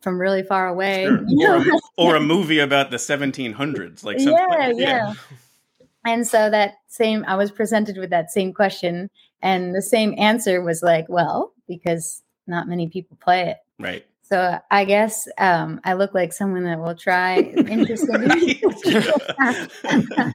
[0.00, 1.04] from really far away.
[1.04, 1.24] Sure.
[1.26, 4.32] you Or, a, or a movie about the 1700s, like something.
[4.32, 5.14] yeah, like, yeah.
[6.06, 9.10] And so that same, I was presented with that same question,
[9.42, 13.56] and the same answer was like, well, because not many people play it.
[13.78, 14.06] Right.
[14.28, 18.28] So I guess um, I look like someone that will try interesting.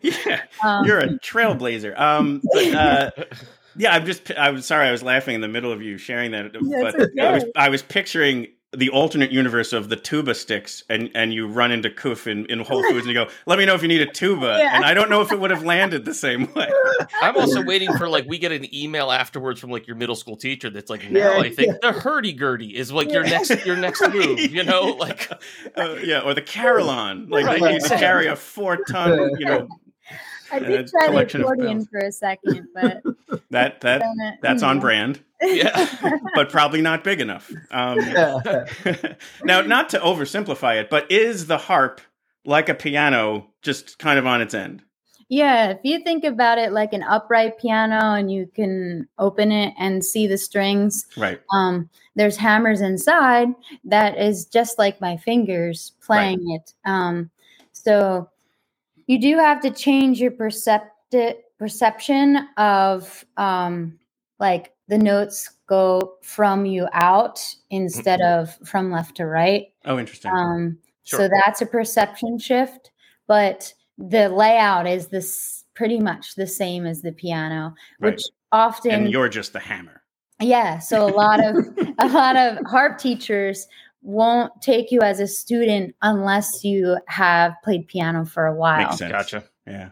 [0.00, 1.98] yeah, Um, you're a trailblazer.
[1.98, 3.10] Um, but, uh,
[3.76, 4.30] yeah, I'm just.
[4.30, 4.86] I was sorry.
[4.86, 7.44] I was laughing in the middle of you sharing that, but I was.
[7.56, 11.90] I was picturing the alternate universe of the tuba sticks, and and you run into
[11.90, 14.06] Kuf in, in Whole Foods, and you go, "Let me know if you need a
[14.10, 14.76] tuba," Yeah.
[14.76, 16.70] and I don't know if it would have landed the same way.
[17.22, 20.36] I'm also waiting for like we get an email afterwards from like your middle school
[20.36, 23.76] teacher that's like now Yeah, I think the hurdy gurdy is like your next your
[23.76, 25.30] next move, you know, like
[25.76, 29.44] Uh, yeah, or the Carillon, like Right, they need to carry a four ton, you
[29.46, 29.68] know.
[30.52, 33.02] I did try the collection of accordion for a second, but
[33.50, 34.02] That that
[34.42, 34.80] that's on know.
[34.82, 35.20] brand.
[35.44, 35.88] Yeah,
[36.36, 37.50] but probably not big enough.
[37.72, 37.98] Um,
[39.44, 42.00] now, not to oversimplify it, but is the harp
[42.44, 44.84] like a piano, just kind of on its end?
[45.28, 49.74] Yeah, if you think about it like an upright piano and you can open it
[49.78, 51.40] and see the strings, Right.
[51.52, 53.48] um, there's hammers inside
[53.84, 56.72] that is just like my fingers playing it.
[56.84, 57.30] Um,
[57.72, 58.28] so
[59.06, 63.98] you do have to change your percepti- perception of um,
[64.38, 69.66] like the notes go from you out instead of from left to right.
[69.84, 70.30] Oh, interesting.
[70.34, 71.18] Um, Sure.
[71.18, 72.92] So that's a perception shift,
[73.26, 78.12] but the layout is this pretty much the same as the piano, Right.
[78.12, 80.02] which often and you're just the hammer.
[80.38, 80.78] yeah.
[80.78, 81.56] So a lot of
[81.98, 83.66] a lot of harp teachers
[84.02, 88.78] won't take you as a student unless you have played piano for a while.
[88.86, 89.12] Makes sense.
[89.12, 89.44] Gotcha.
[89.66, 89.90] Yeah.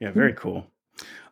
[0.00, 0.10] Yeah.
[0.12, 0.66] Very cool.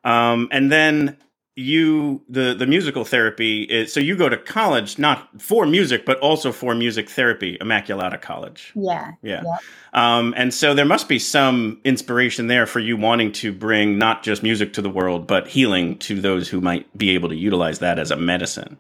[0.05, 1.17] Um, and then
[1.55, 6.19] you the the musical therapy is so you go to college not for music but
[6.21, 9.13] also for music therapy immaculata college Yeah.
[9.23, 9.61] yeah Yep.
[9.93, 14.23] um, and so there must be some inspiration there for you wanting to bring not
[14.23, 17.81] just music to the world but healing to those who might be able to utilize
[17.81, 18.79] that as a medicine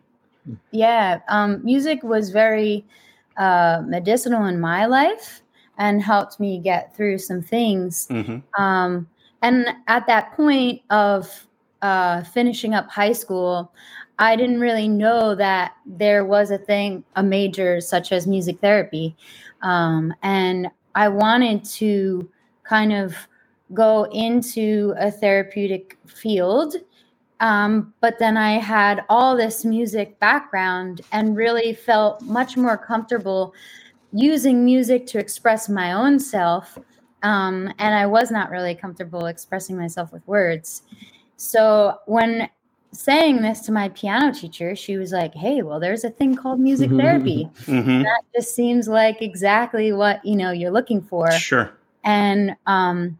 [0.70, 2.86] Yeah, um, music was very
[3.36, 5.42] uh, medicinal in my life
[5.78, 8.06] and helped me get through some things.
[8.08, 8.62] mm-hmm.
[8.62, 9.08] Um,
[9.42, 11.46] and at that point of
[11.82, 13.72] uh, finishing up high school,
[14.18, 19.16] I didn't really know that there was a thing, a major such as music therapy.
[19.62, 22.30] Um, and I wanted to
[22.62, 23.16] kind of
[23.74, 26.76] go into a therapeutic field.
[27.42, 33.52] Um, but then I had all this music background and really felt much more comfortable
[34.12, 36.78] using music to express my own self.
[37.24, 40.82] Um, and I was not really comfortable expressing myself with words.
[41.36, 42.48] So when
[42.92, 46.60] saying this to my piano teacher, she was like, "Hey, well, there's a thing called
[46.60, 47.48] music therapy.
[47.62, 48.04] Mhm.
[48.04, 51.72] That just seems like exactly what you know you're looking for." sure
[52.04, 53.18] And um,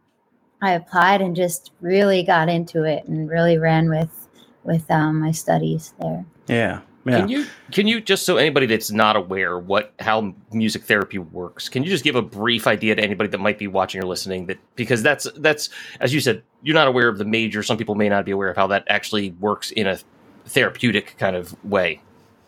[0.61, 4.22] I applied and just really got into it and really ran with
[4.63, 6.25] with um, my studies there.
[6.47, 10.83] yeah yeah Can you can you just so anybody that's not aware what how music
[10.83, 14.01] therapy works, can you just give a brief idea to anybody that might be watching
[14.01, 17.61] or listening that because that's that's as you said, you're not aware of the major,
[17.61, 19.97] some people may not be aware of how that actually works in a
[20.45, 21.99] therapeutic kind of way.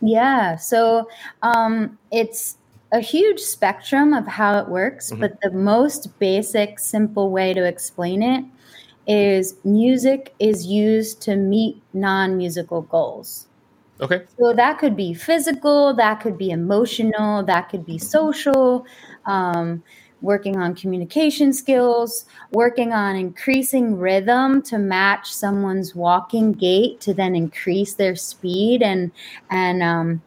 [0.01, 1.09] Yeah, so
[1.41, 2.57] um, it's
[2.91, 5.20] a huge spectrum of how it works, Mhm.
[5.20, 8.45] but the most basic, simple way to explain it
[9.08, 13.47] is music is used to meet non musical goals.
[14.01, 14.24] Okay.
[14.38, 18.86] So that could be physical, that could be emotional, that could be social,
[19.26, 19.84] um,
[20.22, 27.36] working on communication skills, working on increasing rhythm to match someone's walking gait to then
[27.36, 29.12] increase their speed and
[29.49, 30.22] and um,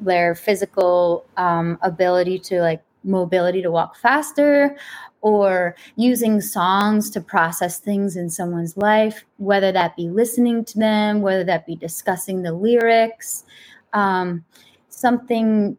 [0.00, 4.76] their physical um, ability to like mobility to walk faster
[5.22, 11.22] or using songs to process things in someone's life, whether that be listening to them,
[11.22, 13.44] whether that be discussing the lyrics,
[13.92, 14.44] um,
[14.88, 15.76] something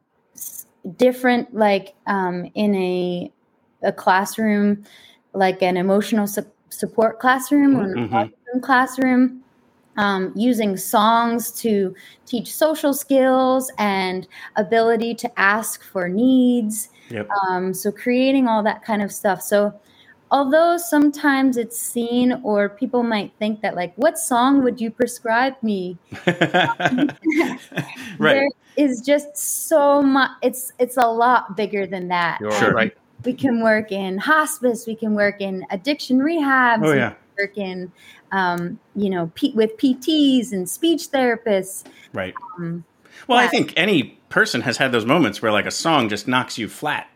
[0.97, 3.31] different, like um, in a,
[3.83, 4.83] a classroom,
[5.33, 8.33] like an emotional su- support classroom or an Mhm.
[8.55, 9.41] autism classroom.
[9.97, 11.93] Um, using songs to
[12.25, 17.29] teach social skills and ability to ask for needs Yep.
[17.47, 19.41] um, so creating all that kind of stuff.
[19.41, 19.73] So
[20.31, 25.53] although sometimes it's seen or people might think that like, what song would you prescribe
[25.61, 25.97] me?
[28.19, 28.33] Right.
[28.33, 30.31] There is just so much.
[30.41, 32.39] It's it's a lot bigger than that.
[32.41, 32.71] You're Sure.
[32.73, 32.95] right.
[33.25, 34.85] We can work in hospice.
[34.85, 36.85] We can work in addiction rehabs.
[36.85, 37.09] Oh, we yeah.
[37.09, 37.91] can work in,
[38.31, 41.85] um, you know, P- with PTs and speech therapists.
[42.13, 42.33] Right.
[42.57, 42.83] Um,
[43.27, 46.57] Well, I think any person has had those moments where like a song just knocks
[46.57, 47.07] you flat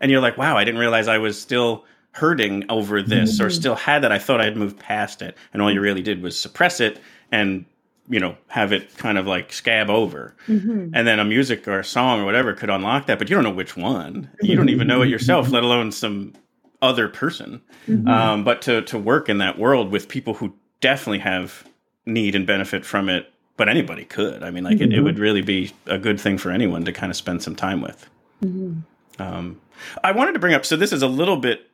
[0.00, 3.52] and you're like, wow, I didn't realize I was still hurting over this or Mhm.
[3.52, 4.12] still had that.
[4.12, 5.36] I thought I had moved past it.
[5.52, 7.00] And all you really did was suppress it
[7.32, 7.64] and,
[8.08, 10.34] you know, have it kind of like scab over.
[10.48, 10.90] mhm.
[10.94, 13.44] And then a music or a song or whatever could unlock that, but you don't
[13.44, 14.28] know which one.
[14.42, 16.34] You don't even know it yourself, let alone some
[16.82, 17.60] other person.
[17.88, 18.06] Mhm.
[18.08, 21.64] Um, but to, to work in that world with people who definitely have
[22.06, 24.42] need and benefit from it, but anybody could.
[24.42, 25.04] I mean, like it, it Mhm.
[25.04, 28.08] would really be a good thing for anyone to kind of spend some time with.
[28.42, 28.82] Mhm.
[29.18, 29.60] Um,
[30.02, 31.70] I wanted to bring up, so this is a little bit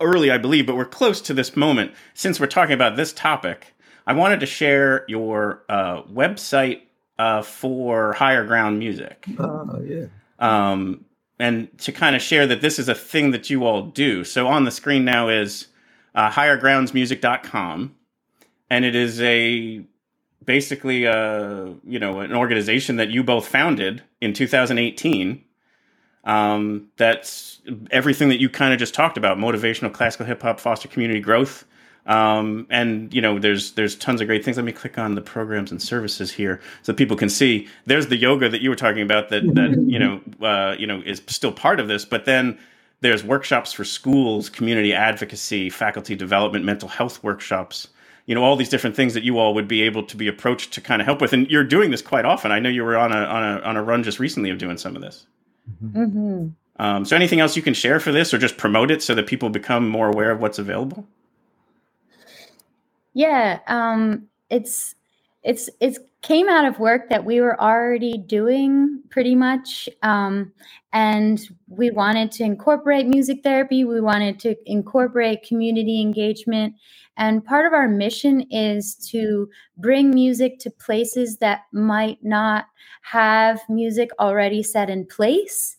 [0.00, 1.92] early, I believe, but we're close to this moment.
[2.14, 3.74] Since we're talking about this topic,
[4.06, 6.80] I wanted to share your uh, website
[7.18, 9.24] uh, for Higher Ground Music.
[9.38, 10.06] Oh yeah.
[10.40, 11.04] Um,
[11.38, 14.24] and to kind of share that this is a thing that you all do.
[14.24, 15.68] So on the screen now is
[16.14, 17.94] uh, highergroundsmusic.com,
[18.70, 19.82] and it is a
[20.44, 25.44] basically a you know an organization that you both founded in 2018
[26.24, 30.88] um, that's everything that you kind of just talked about motivational classical hip hop foster
[30.88, 31.64] community growth.
[32.06, 34.56] Um, and you know there's there's tons of great things.
[34.56, 37.68] Let me click on the programs and services here so people can see.
[37.86, 41.02] There's the yoga that you were talking about that that you know uh, you know
[41.04, 42.58] is still part of this but then
[43.00, 47.88] there's workshops for schools community advocacy faculty development mental health workshops
[48.26, 50.72] you know all these different things that you all would be able to be approached
[50.72, 51.32] to kind of help with.
[51.32, 52.52] And you're doing this quite often.
[52.52, 54.78] I know you were on a on a on a run just recently of doing
[54.78, 55.26] some of this.
[55.82, 56.52] Mhm.
[56.78, 59.26] um, so anything else you can share for this or just promote it so that
[59.26, 61.06] people become more aware of what's available?
[63.14, 64.94] Yeah, um, it's
[65.42, 70.52] it's it's came out of work that we were already doing pretty much, um,
[70.92, 73.84] and we wanted to incorporate music therapy.
[73.84, 76.74] We wanted to incorporate community engagement,
[77.16, 82.66] and part of our mission is to bring music to places that might not
[83.02, 85.76] have music already set in place,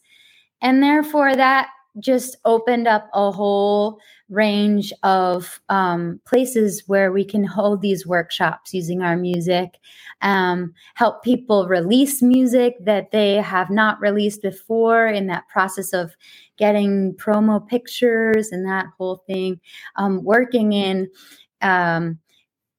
[0.61, 1.69] and therefore that
[1.99, 8.73] just opened up a whole range of um, places where we can hold these workshops
[8.73, 9.77] using our music,
[10.21, 16.15] um, help people release music that they have not released before in that process of
[16.57, 19.59] getting promo pictures and that whole thing,
[19.95, 21.09] um, working in
[21.61, 22.19] um,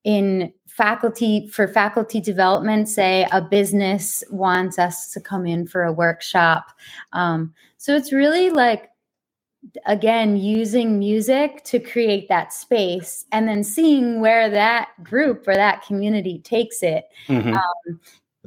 [0.04, 5.92] in faculty for faculty development say a business wants us to come in for a
[5.92, 6.66] workshop
[7.14, 8.90] um, so it's really like
[9.86, 15.82] again using music to create that space and then seeing where that group or that
[15.82, 17.54] community takes it Mhm.
[17.56, 18.00] um,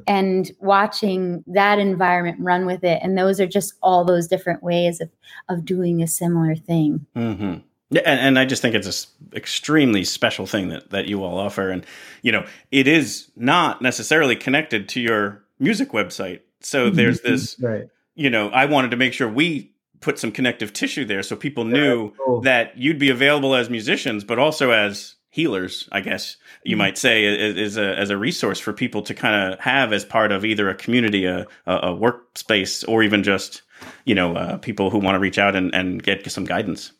[0.08, 5.02] and watching that environment run with it and those are just all those different ways
[5.02, 5.10] of
[5.50, 7.56] of doing a similar thing hmm
[7.92, 11.40] Yeah, and, and I just think it's an extremely special thing that, that you all
[11.40, 11.72] offer.
[11.72, 11.84] And,
[12.22, 16.42] you know, it is not necessarily connected to your music website.
[16.62, 17.88] So there's this, right.
[18.14, 19.72] you know, I wanted to make sure we
[20.02, 22.42] put some connective tissue there so people knew cool.
[22.42, 27.26] that you'd be available as musicians, but also as healers, I guess you might say,
[27.26, 30.46] as, as a as a resource for people to kind of have as part of
[30.46, 33.62] either a community, a, a, workspace, or even just
[34.06, 36.92] you know uh, people who want to reach out and, and get some guidance.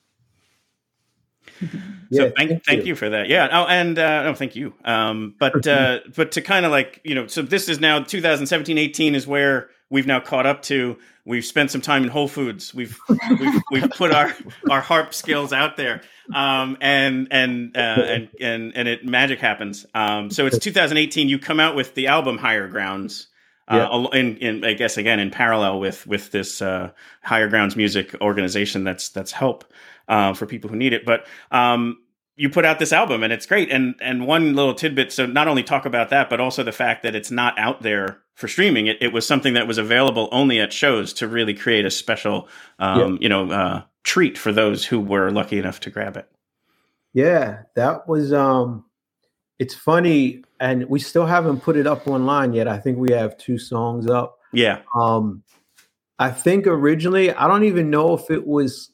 [2.10, 2.96] Yeah, so thank, thank, you.
[2.96, 3.28] for that.
[3.28, 3.50] Yeah.
[3.52, 4.74] Oh, and uh, no, thank you.
[4.86, 8.78] Um, but uh, but to kind of like you know, so this is now 2017,
[8.78, 10.98] 18 is where we've now caught up to.
[11.30, 12.74] We've spent some time in Whole Foods.
[12.74, 14.36] We've we've, we've put our
[14.68, 16.02] our harp skills out there,
[16.34, 19.86] um, and and uh, and and and it magic happens.
[19.94, 21.30] Um, so it's 2018.
[21.30, 23.28] You come out with the album Higher Grounds.
[23.68, 24.20] Uh, Yeah.
[24.20, 26.90] in, in, I guess again in parallel with with this uh,
[27.22, 29.72] Higher Grounds Music organization that's that's help
[30.08, 31.06] uh, for people who need it.
[31.06, 32.00] But um,
[32.38, 33.70] you put out this album and it's great.
[33.70, 35.12] And and one little tidbit.
[35.12, 38.22] So not only talk about that, but also the fact that it's not out there
[38.40, 38.88] for streaming.
[38.88, 42.48] It, it was something that was available only at shows to really create a special,
[42.80, 46.26] um, you know, uh, treat for those who were lucky enough to grab it.
[47.14, 48.86] Yeah, that was um
[49.58, 52.68] it's funny and we still haven't put it up online yet.
[52.70, 54.40] I think we have two songs up.
[54.54, 54.84] Yeah.
[54.96, 55.44] Um
[56.18, 58.90] I think originally I don't even know if it was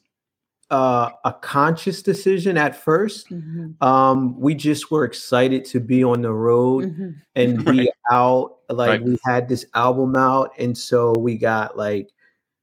[0.70, 6.32] uh a conscious decision at 1st Um we just were excited to be on the
[6.32, 7.88] road and be Right.
[8.10, 9.02] out like Right.
[9.02, 12.10] we had this album out and so we got like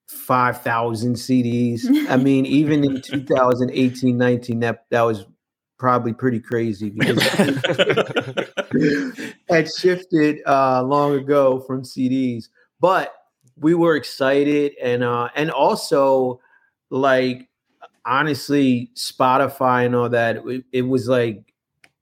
[0.08, 1.86] 5000 CDs.
[2.10, 5.26] I mean even in 2018 19 that that was
[5.80, 7.22] probably pretty crazy because
[9.50, 12.50] had shifted uh, long ago from CDs,
[12.80, 13.14] but
[13.58, 16.40] we were excited and uh, and also
[16.90, 17.50] like
[18.06, 20.38] honestly Spotify and all that.
[20.46, 21.54] It, it was like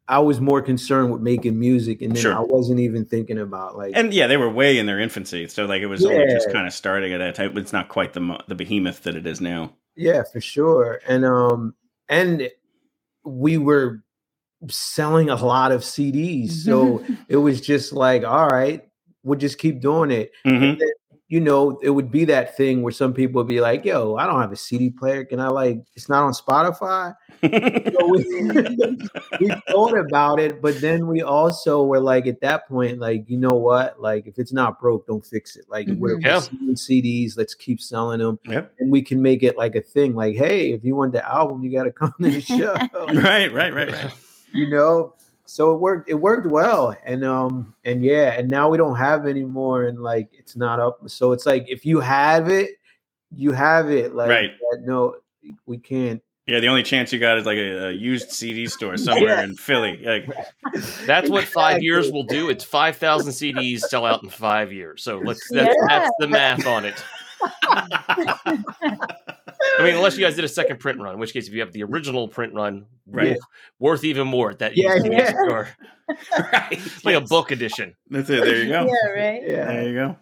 [0.07, 2.35] I was more concerned with making music, and then Sure.
[2.35, 5.65] I wasn't even thinking about like And yeah, they were way in their infancy, so
[5.65, 7.55] like it was only just kind of starting at that type.
[7.55, 9.73] It's not quite the the behemoth that it is now.
[9.95, 11.01] Yeah, for sure.
[11.07, 11.75] And um
[12.09, 12.49] and
[13.23, 14.03] we were
[14.67, 16.51] selling a lot of CDs.
[16.51, 18.83] So it was just like, all right,
[19.23, 20.31] we'll just keep doing it.
[20.45, 20.79] Mm-hmm.
[20.79, 20.91] Then,
[21.31, 24.25] you know, it would be that thing where some people would be like, yo, I
[24.25, 25.23] don't have a CD player.
[25.23, 27.15] Can I like it's not on Spotify?
[27.41, 28.97] so we,
[29.39, 33.37] we thought about it, but then we also were like at that point, like, you
[33.37, 34.01] know what?
[34.01, 35.63] Like if it's not broke, don't fix it.
[35.69, 36.01] Like mm-hmm.
[36.01, 36.39] we're, we're Yeah.
[36.41, 38.37] selling CDs, let's keep selling them.
[38.45, 38.73] Yep.
[38.79, 41.63] And we can make it like a thing, like, hey, if you want the album,
[41.63, 42.73] you gotta come to the show.
[43.21, 44.11] right, right, right, right.
[44.51, 45.13] you know
[45.51, 49.27] so it worked it worked well and um and yeah and now we don't have
[49.27, 52.69] any more and like it's not up so it's like if you have it
[53.35, 54.51] you have it like Right.
[54.71, 55.17] that, no
[55.65, 58.95] we can't Yeah, the only chance you got is like a, a used CD store
[59.09, 59.43] somewhere Yeah.
[59.43, 59.97] in Philly.
[60.03, 60.25] Like,
[61.05, 62.49] That's what five years will do.
[62.49, 65.03] It's five thousand CDs sell out in five years.
[65.03, 67.03] So let's that's, that's the math on it.
[69.79, 71.61] I mean, unless you guys did a second print run, in which case, if you
[71.61, 73.31] have the original print run, Right.
[73.31, 73.39] woof,
[73.79, 75.31] worth even more at that Yeah, used yeah.
[75.45, 75.69] store.
[77.03, 77.95] like a book edition.
[78.09, 78.43] that's it.
[78.43, 78.85] There you go.
[78.85, 79.41] Yeah, right.
[79.47, 80.17] There you go.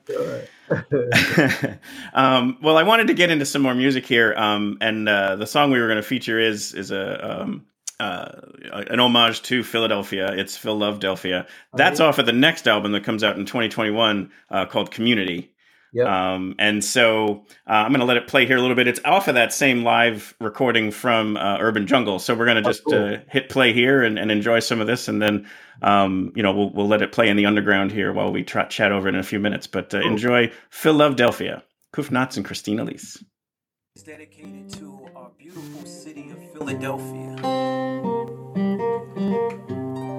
[0.69, 1.79] Sure.
[2.13, 5.47] um, well, I wanted to get into some more music here, um, and uh, the
[5.47, 7.65] song we were going to feature is is a um,
[7.99, 8.29] uh,
[8.71, 10.31] an homage to Philadelphia.
[10.33, 11.47] It's PhiLOVEdelphia.
[11.73, 15.51] That's off of the next album that comes out in 2021 uh, called Community.
[15.91, 16.07] Yep.
[16.07, 18.87] Um, and so uh, I'm going to let it play here a little bit.
[18.87, 22.19] It's off of that same live recording from uh, Urban Jungle.
[22.19, 23.13] So we're going to just cool.
[23.13, 25.47] uh, hit play here and, and enjoy some of this, and then
[25.81, 28.65] um, you know we'll we'll let it play in the underground here while we try,
[28.65, 29.65] chat over it in a few minutes.
[29.65, 31.63] But uh, enjoy PhiLOVEdelphia,
[31.93, 33.23] Kuf Knotz and Christine Elise.
[33.95, 37.35] is dedicated to our beautiful city of Philadelphia.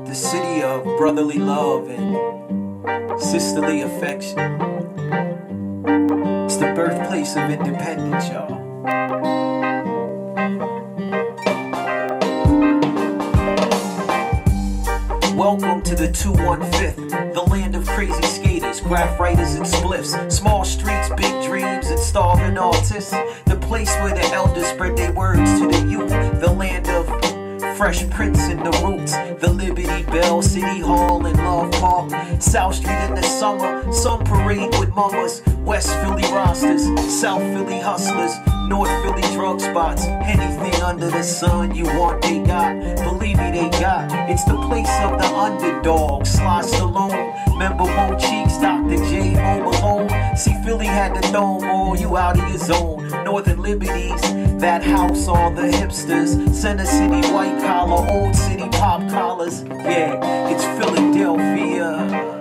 [0.07, 4.39] The city of brotherly love and sisterly affection.
[5.83, 8.51] It's the birthplace of independence, y'all.
[15.35, 20.31] Welcome to the 215th, the land of crazy skaters, graph writers, and spliffs.
[20.31, 23.13] Small streets, big dreams, and starving artists.
[23.47, 26.11] The place where the elders spread their words to the youth.
[26.41, 27.30] The land of
[27.81, 32.13] Fresh Prince in the Roots, the Liberty Bell, City Hall, and Love Park.
[32.39, 35.41] South Street in the summer, some parade with mamas.
[35.61, 38.37] West Philly rosters, South Philly hustlers,
[38.69, 40.05] North Philly drug spots.
[40.05, 42.75] Anything under the sun you want, they got.
[43.03, 44.11] Believe they got.
[44.31, 46.27] It's the place of the underdog.
[46.27, 48.97] Sly Stallone, member Mo Cheeks, Dr.
[49.09, 49.35] J.
[49.35, 50.37] Mo Malone.
[50.37, 53.09] See, Philly had the dome, oh, you out of your zone.
[53.25, 54.21] Northern Liberties,
[54.61, 56.55] that house, all the hipsters.
[56.55, 59.63] Center City, white collar, old city, pop collars.
[59.65, 62.40] Yeah, it's Philadelphia.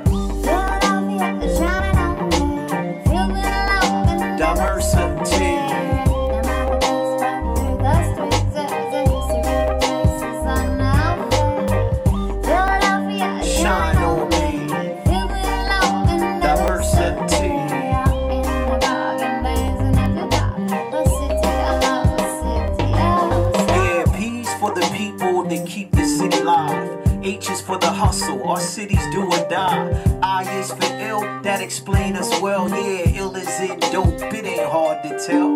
[27.70, 30.20] For the hustle, our cities do or die.
[30.24, 32.68] I is for ill, that explain us well.
[32.68, 35.52] Yeah, ill is in dope, it ain't hard to tell.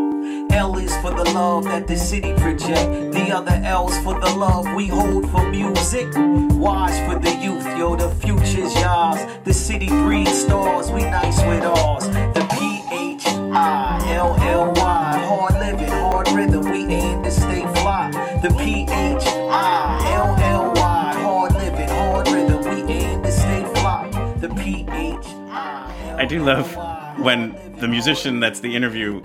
[0.51, 3.13] L is for the love that the city project.
[3.13, 6.07] The other L's for the love we hold for music.
[6.65, 9.19] Watch for the youth, yo, the future's yours.
[9.43, 12.07] The city breeds stars, we nice with ours.
[12.35, 12.42] The
[26.33, 26.75] do love
[27.19, 29.21] when the musician that's the interview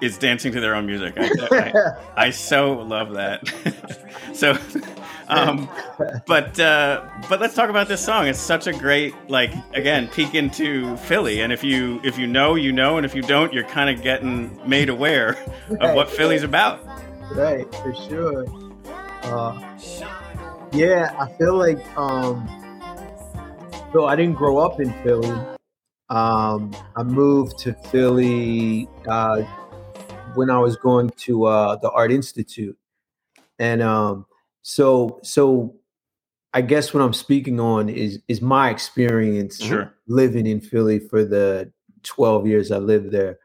[0.00, 1.14] is dancing to their own music.
[1.16, 3.42] I, I, I so love that.
[4.32, 4.56] so,
[5.28, 5.68] um,
[6.26, 8.26] but uh, but let's talk about this song.
[8.28, 11.42] It's such a great like again peek into Philly.
[11.42, 14.02] And if you if you know, you know, and if you don't, you're kind of
[14.02, 15.36] getting made aware
[15.80, 16.80] of what Philly's about.
[17.32, 18.46] Right, for sure.
[19.22, 19.78] Uh,
[20.72, 22.48] yeah, I feel like um,
[23.92, 25.58] so I didn't grow up in Philly.
[26.10, 29.42] Um, I moved to Philly uh,
[30.34, 32.76] when I was going to uh, the Art Institute,
[33.60, 34.26] and um,
[34.62, 35.76] so so
[36.52, 39.94] I guess what I'm speaking on is is my experience Sure.
[40.08, 43.38] living in Philly for the 12 years I lived there,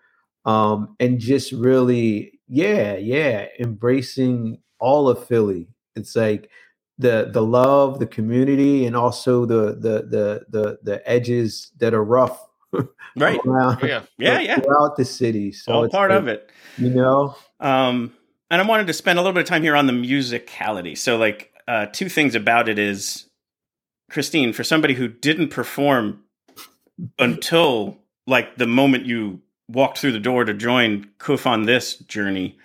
[0.46, 5.68] um, and just really, yeah, yeah, embracing all of Philly.
[5.96, 6.50] It's like
[6.98, 12.04] the the love, the community, and also the the the the the edges that are
[12.04, 12.42] rough.
[13.18, 13.40] Right.
[13.46, 14.02] around- Yeah.
[14.18, 14.60] Yeah, yeah.
[14.60, 16.52] Throughout the city, so All it's part like, of it.
[16.78, 17.36] You know.
[17.62, 18.14] Um,
[18.52, 20.98] and I wanted to spend a little bit of time here on the musicality.
[20.98, 23.30] So, like, uh, two things about it is,
[24.12, 26.24] Christine, for somebody who didn't perform
[27.18, 27.98] until
[28.28, 32.58] like the moment you walked through the door to join Kuf on this journey,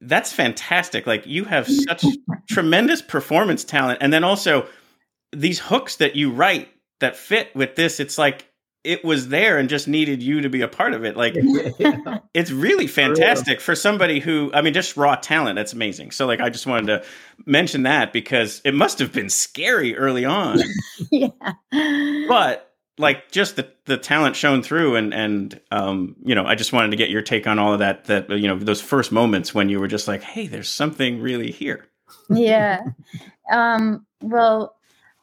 [0.00, 1.06] that's fantastic.
[1.06, 2.04] Like, you have such
[2.48, 4.66] tremendous performance talent, and then also
[5.32, 6.68] these hooks that you write
[7.00, 8.00] that fit with this.
[8.00, 8.49] It's like
[8.82, 11.16] it was there and just needed you to be a part of it.
[11.16, 11.34] Like
[12.34, 15.56] it's really fantastic for somebody who I mean just raw talent.
[15.56, 16.12] That's amazing.
[16.12, 17.04] So like I just wanted to
[17.44, 20.60] mention that because it must have been scary early on.
[21.10, 21.28] yeah.
[22.28, 26.72] But like just the the talent shown through and and um you know I just
[26.72, 29.54] wanted to get your take on all of that that you know those first moments
[29.54, 31.86] when you were just like hey there's something really here.
[32.30, 32.82] yeah.
[33.50, 34.76] Um, well,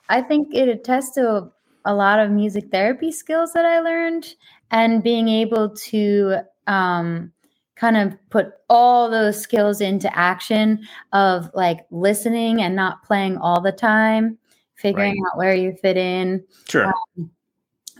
[0.09, 1.51] I think it attests to
[1.87, 4.35] a lot of music therapy skills that I learned
[4.71, 7.31] and being able to um,
[7.77, 13.61] kind of put all those skills into action of like listening and not playing all
[13.61, 14.37] the time,
[14.75, 16.43] figuring out where you fit in.
[16.67, 16.87] Sure.
[17.17, 17.31] Um,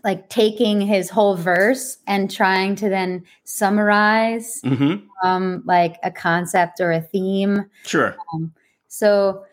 [0.03, 5.03] like taking his whole verse and trying to then summarize Mhm.
[5.23, 7.69] um, like a concept or a theme.
[7.83, 8.15] Sure.
[8.33, 8.53] Um,
[8.89, 9.43] so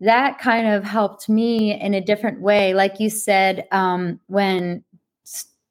[0.00, 2.74] that kind of helped me in a different way.
[2.74, 4.82] Like you said, um, when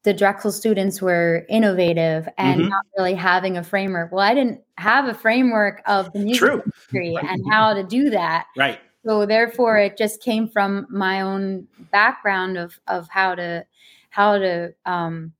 [0.03, 2.69] the Drexel students were innovative and Mhm.
[2.69, 4.11] not really having a framework.
[4.11, 6.61] Well, I didn't have a framework of the music True.
[6.61, 8.45] industry and how to do that.
[8.55, 8.79] Right.
[9.05, 13.65] So therefore, it just came from my own background of of how to
[14.09, 15.33] how to um,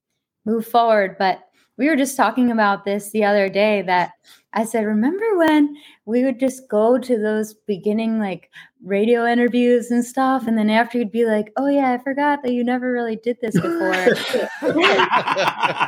[0.46, 1.16] move forward.
[1.18, 1.40] But
[1.78, 4.12] we were just talking about this the other day that
[4.54, 5.76] I said, remember when
[6.06, 8.50] we would just go to those beginning like
[8.84, 12.54] radio interviews and stuff, and then after you'd be like, oh yeah, I forgot that
[12.54, 13.94] you never really did this before.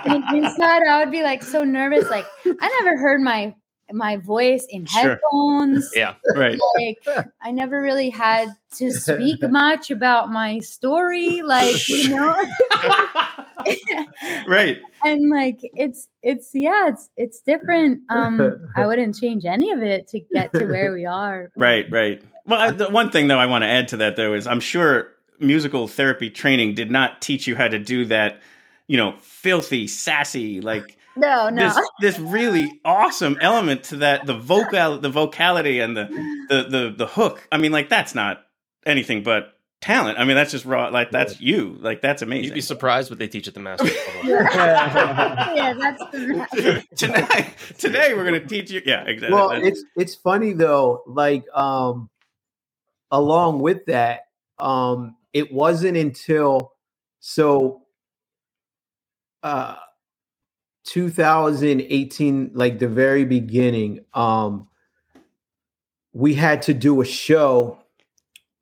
[0.06, 3.56] and inside, I would be like so nervous, like I never heard my
[3.94, 5.02] my voice in Sure.
[5.12, 5.89] headphones.
[5.94, 6.14] Yeah.
[6.36, 6.58] Right.
[6.78, 12.36] Like I never really had to speak much about my story, like you know.
[14.48, 14.80] Right.
[15.06, 18.02] and like it's it's yeah, it's it's different.
[18.10, 21.52] Um, I wouldn't change any of it to get to where we are.
[21.56, 22.24] Right, right.
[22.52, 24.60] Well, I, the one thing though I want to add to that though is I'm
[24.60, 25.08] sure
[25.39, 28.41] musical therapy training did not teach you how to do that,
[28.88, 31.70] you know, filthy, sassy, like No, no.
[31.70, 36.06] this this really awesome element to that the vocal the vocality and the
[36.49, 37.47] the the the hook.
[37.54, 38.43] I mean, like that's not
[38.86, 40.20] anything but talent.
[40.20, 40.89] I mean, that's just raw.
[40.89, 41.78] Like that's you.
[41.80, 42.43] Like that's amazing.
[42.45, 43.95] You'd be surprised what they teach at the master level.
[44.26, 48.82] yeah, that's the today, today we're gonna teach you.
[48.86, 49.34] Yeah, exactly.
[49.34, 52.10] well That's- it's it's funny though like um
[53.12, 54.22] along with that
[54.59, 56.74] um it wasn't until
[57.20, 57.82] so
[59.43, 59.76] uh
[60.86, 64.68] 2018 like the very beginning um
[66.14, 67.78] we had to do a show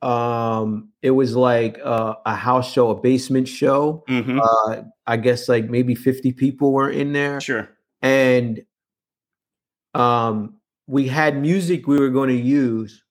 [0.02, 4.04] um it was like uh, a house show a basement show.
[4.08, 4.40] Mhm.
[4.42, 7.42] uh i guess like maybe 50 people were in there.
[7.42, 7.70] Sure.
[8.02, 8.62] And
[9.94, 10.56] um
[10.88, 13.04] we had music we were going to use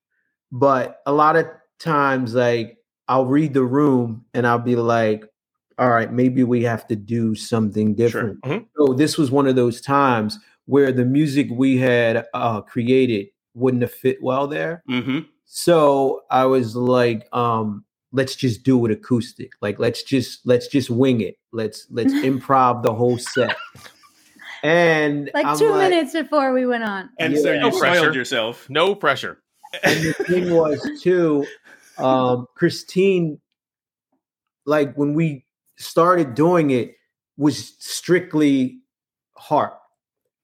[0.53, 1.47] but a lot of
[1.79, 2.79] times like
[3.09, 5.25] i'll read the room and i'll be like
[5.79, 8.39] all right maybe we have to do something different
[8.77, 10.39] so this was one of those times
[10.69, 14.83] where the music we had uh, created wouldn't have fit well there.
[14.89, 15.21] Mm-hmm.
[15.47, 19.53] So I was like, um, let's just do it acoustic.
[19.63, 21.37] Like let's just let's just wing it.
[21.53, 23.57] Let's let's improv the whole set.
[24.63, 27.09] And Like I'm two minutes before we went on.
[27.19, 28.13] And so you No spoiled pressure.
[28.13, 28.69] yourself.
[28.69, 29.39] No pressure.
[29.83, 31.47] And the thing was too,
[31.99, 33.41] um, Christine,
[34.67, 35.45] like when we
[35.77, 36.95] started doing it,
[37.37, 38.81] was strictly
[39.37, 39.81] harp.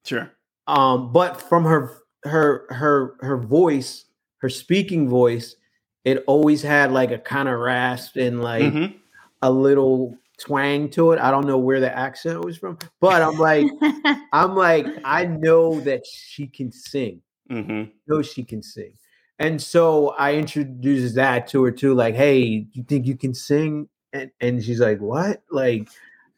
[0.05, 0.31] Sure.
[0.67, 4.05] Um, but from her her her her voice,
[4.39, 5.57] her speaking voice,
[6.05, 8.95] it always had like a kind of rasp and like Mhm.
[9.43, 11.19] a little twang to it.
[11.21, 13.67] I don't know where the accent was from, but I'm like,
[14.33, 17.21] I'm like, I know that she can sing.
[17.51, 17.91] Mm-hmm.
[18.07, 18.95] know she can sing.
[19.39, 23.89] And so I introduced that to her too, like, hey, you think you can sing?
[24.13, 25.43] And and she's like, What?
[25.51, 25.89] Like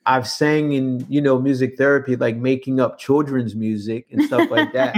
[0.06, 4.72] I've sang in, you know, music therapy, like making up children's music and stuff like
[4.72, 4.96] that.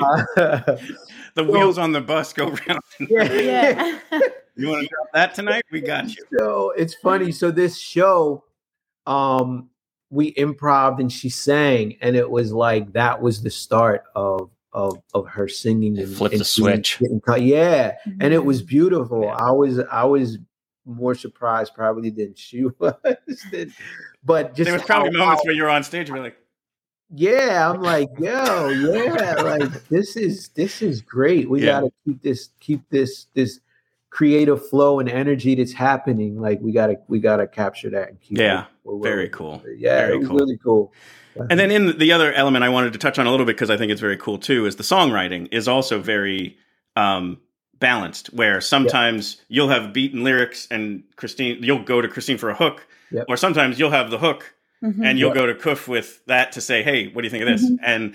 [0.36, 0.76] Uh,
[1.34, 2.80] The wheels on the bus go round.
[2.98, 3.98] yeah.
[4.56, 5.62] You want to drop that tonight?
[5.70, 6.24] We got you.
[6.38, 7.30] so it's funny.
[7.32, 8.44] So this show,
[9.06, 9.68] um,
[10.10, 14.98] we improv and she sang, and it was like that was the start of of
[15.14, 16.98] of her singing and flipped and the switch.
[16.98, 17.42] getting cut.
[17.42, 18.68] Yeah, and it was mm-hmm.
[18.68, 19.28] beautiful.
[19.28, 20.38] I was I was
[20.86, 22.94] more surprised probably than she was.
[23.52, 23.72] Than-
[24.24, 26.36] but just There was probably how- moments how- where you're on stage and we're like,
[27.12, 31.50] yeah, I'm like, yo, yeah, like this is this is great.
[31.50, 31.80] We Yeah.
[31.80, 33.60] gotta keep this keep this this
[34.10, 36.40] creative flow and energy that's happening.
[36.40, 39.62] Like we gotta we gotta capture that and keep yeah, it where very cool.
[39.76, 40.36] Yeah, very it was cool.
[40.38, 40.92] really cool.
[41.48, 43.70] And then in the other element I wanted to touch on a little bit because
[43.70, 46.58] I think it's very cool too is the songwriting is also very
[46.96, 47.38] um,
[47.78, 48.26] balanced.
[48.34, 52.54] Where sometimes you'll have beat and lyrics, and Christine, you'll go to Christine for a
[52.54, 53.26] hook, Yep.
[53.28, 54.54] or sometimes you'll have the hook,
[54.84, 55.04] Mhm.
[55.04, 55.36] and you'll Yep.
[55.36, 57.78] go to Kuf with that to say, "Hey, what do you think of this?" Mhm.
[57.82, 58.14] And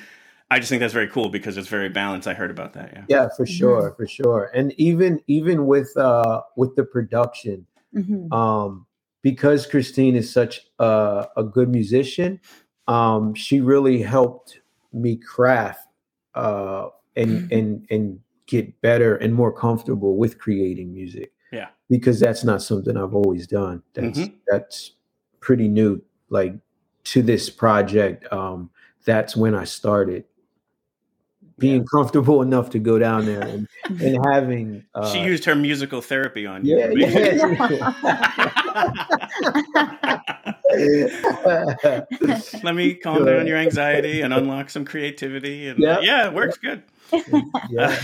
[0.51, 2.27] I just think that's very cool because it's very balanced.
[2.27, 2.91] I heard about that.
[2.93, 3.05] Yeah.
[3.07, 4.51] Yeah, for sure, for sure.
[4.53, 7.65] And even even with uh with the production,
[7.95, 8.31] Mhm.
[8.31, 8.85] um,
[9.21, 12.39] because Christine is such a, a good musician,
[12.87, 14.59] um, she really helped
[14.93, 15.87] me craft
[16.35, 21.31] uh, and and and get better and more comfortable with creating music.
[21.51, 21.69] Yeah.
[21.89, 23.81] because that's not something I've always done.
[23.93, 24.33] That's Mhm.
[24.47, 24.91] that's
[25.39, 26.01] pretty new.
[26.29, 26.55] Like
[27.05, 28.69] to this project, um,
[29.05, 30.25] that's when I started
[31.57, 33.67] being comfortable enough to go down there and,
[34.01, 34.83] and having.
[34.93, 37.07] Uh, she used her musical therapy on yeah, you.
[37.07, 38.81] yeah.
[42.63, 45.67] Let me calm down your anxiety and unlock some creativity.
[45.67, 45.99] And Yep.
[46.03, 46.83] yeah, it works good.
[47.69, 48.01] yeah.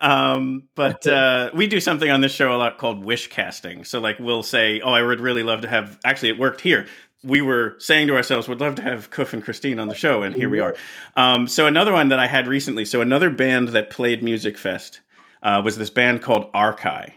[0.00, 3.84] um, but uh, we do something on this show a lot called wish casting.
[3.84, 6.86] So, like, we'll say, "Oh, I would really love to have." Actually, it worked here.
[7.26, 10.22] We were saying to ourselves, we'd love to have Kuf and Christine on the show,"
[10.22, 10.76] and here we are.
[11.16, 12.84] Um, so, another one that I had recently.
[12.84, 15.00] So, another band that played Musikfest
[15.42, 17.12] uh, was this band called Arkai.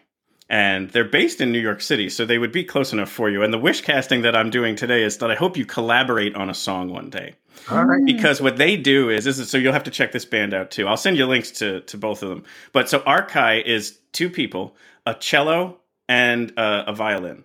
[0.52, 3.44] And they're based in New York City, so they would be close enough for you.
[3.44, 6.50] And the wish casting that I'm doing today is that I hope you collaborate on
[6.50, 7.36] a song one day
[7.70, 8.04] All right.
[8.04, 10.72] because what they do is this is so you'll have to check this band out
[10.72, 10.88] too.
[10.88, 12.46] I'll send you links to to both of them.
[12.72, 17.44] But so Arkai is two people, a cello and uh, a violin,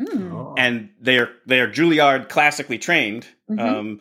[0.00, 0.54] Oh.
[0.56, 3.60] and they are they are Juilliard classically trained, Mhm.
[3.60, 4.00] um,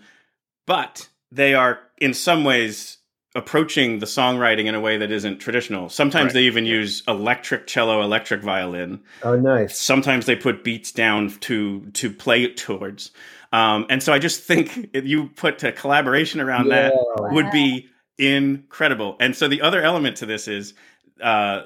[0.66, 2.98] but they are in some ways
[3.36, 5.88] approaching the songwriting in a way that isn't traditional.
[5.90, 6.34] Sometimes Right.
[6.36, 9.78] they even use electric cello, electric violin Oh, nice.
[9.78, 13.12] sometimes they put beats down to to play it towards
[13.52, 17.34] um, and so i just think if you put a collaboration around that Yeah.
[17.34, 17.88] would be
[18.18, 20.74] incredible and so the other element to this is
[21.22, 21.64] uh,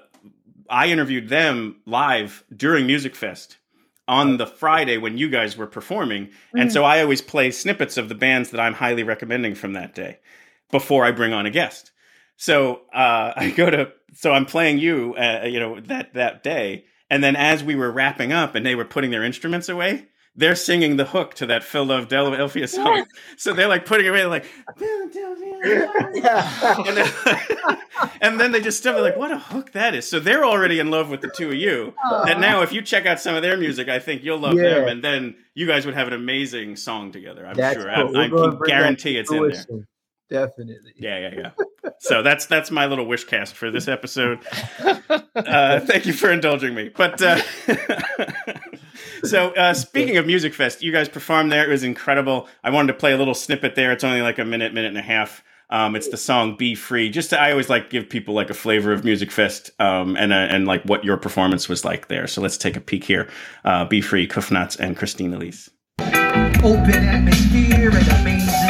[0.70, 3.56] i interviewed them live during Musikfest
[4.08, 6.30] on the friday when you guys were performing.
[6.54, 9.96] And so i always play snippets of the bands that i'm highly recommending from that
[9.96, 10.20] day
[10.72, 11.92] before i bring on a guest.
[12.36, 16.86] So uh, I go to so I'm playing you, uh, you know that that day,
[17.10, 20.56] and then as we were wrapping up and they were putting their instruments away, they're
[20.56, 23.06] singing the hook to that Phil Love Philadelphia song.
[23.38, 24.46] So they're like putting it away, like,
[24.80, 25.12] and
[26.98, 27.12] then,
[28.22, 30.08] and then they just step like, what a hook that is.
[30.08, 31.94] So they're already in love with the two of you.
[32.26, 34.88] That now, if you check out some of their music, I think you'll love them,
[34.88, 37.46] and then you guys would have an amazing song together.
[37.46, 37.92] I'm That's sure.
[37.94, 38.18] cool.
[38.18, 39.88] I, I can guarantee to it's in there.
[40.30, 40.94] Definitely.
[40.96, 41.52] Yeah, yeah,
[41.84, 41.92] yeah.
[42.00, 44.40] So that's that's my little wish cast for this episode.
[45.36, 46.90] Uh, thank you for indulging me.
[46.96, 47.42] But uh,
[49.24, 51.66] so uh, speaking of Musikfest, you guys performed there.
[51.66, 52.48] It was incredible.
[52.64, 53.92] I wanted to play a little snippet there.
[53.92, 55.44] It's only like a minute, minute and a half.
[55.70, 58.54] Um, it's the song "Be Free." Just to, I always like give people like a
[58.54, 62.28] flavor of Musikfest um, and uh, and like what your performance was like there.
[62.28, 63.30] So let's take a peek here.
[63.66, 65.70] Uh, "Be Free," Kuf Knotz and Christine Elise.
[66.64, 68.63] Open atmosphere and amazing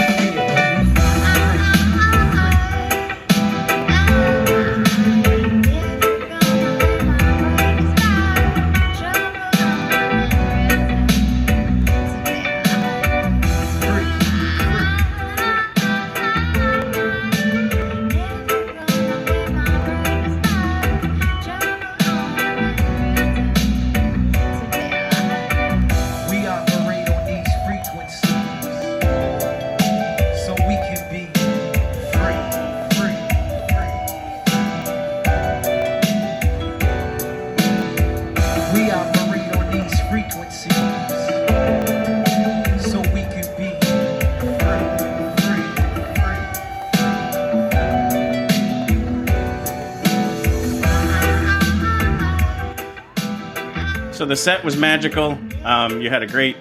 [54.14, 55.39] So the set was magical.
[55.64, 56.55] Um, you had a great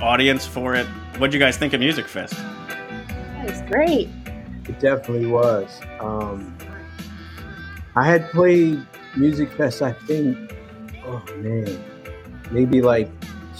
[0.00, 0.86] audience for it.
[1.12, 2.30] What would you guys think of Musikfest?
[2.30, 4.08] That was great.
[4.66, 5.82] It definitely was.
[6.00, 6.56] Um,
[7.94, 8.80] I had played
[9.16, 10.38] Musikfest, I think,
[11.04, 11.78] oh man,
[12.50, 13.10] maybe like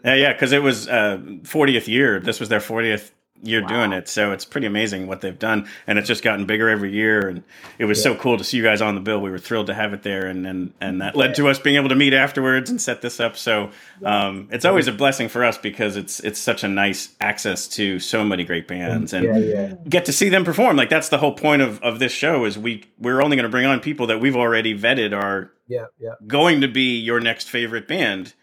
[0.06, 0.34] yeah, yeah.
[0.34, 2.20] Because it was uh, 40th year.
[2.22, 3.12] This was their 40th
[3.44, 6.70] year doing it, so it's pretty amazing what they've done, and it's just gotten bigger
[6.70, 7.28] every year.
[7.28, 7.44] And
[7.78, 9.20] it was so cool to see you guys on the bill.
[9.22, 11.76] We were thrilled to have it there, and and and that led to us being
[11.76, 13.38] able to meet afterwards and set this up.
[13.38, 13.70] So
[14.04, 18.00] um, it's always a blessing for us because it's it's such a nice access to
[18.00, 19.74] so many great bands and Yeah, yeah.
[19.88, 20.78] get to see them perform.
[20.78, 23.50] Like that's the whole point of of this show is we we're only going to
[23.50, 26.12] bring on people that we've already vetted are Yeah, yeah.
[26.28, 28.34] going to be your next favorite band.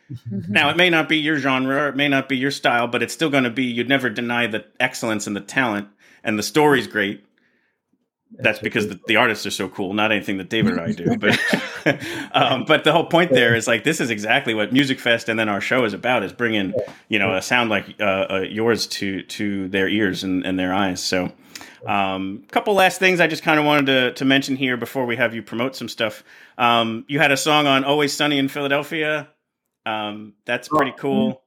[0.48, 3.14] Now, it may not be your genre, it may not be your style, but it's
[3.14, 5.88] still going to be, you'd never deny the excellence and the talent,
[6.24, 7.24] and the story's great.
[8.32, 11.16] That's because the, the artists are so cool, not anything that David or I do.
[11.16, 11.38] But
[12.32, 15.48] um, but the whole point there is like this is exactly what Musikfest and then
[15.48, 16.74] our show is about is bringing
[17.08, 20.72] you know a sound like uh, uh, yours to to their ears and, and their
[20.72, 21.02] eyes.
[21.02, 21.32] So
[21.86, 25.16] um, couple last things I just kind of wanted to, to mention here before we
[25.16, 26.22] have you promote some stuff.
[26.60, 29.30] Um, you had a song on Always Sunny in Philadelphia.
[29.86, 31.42] Um, that's pretty cool.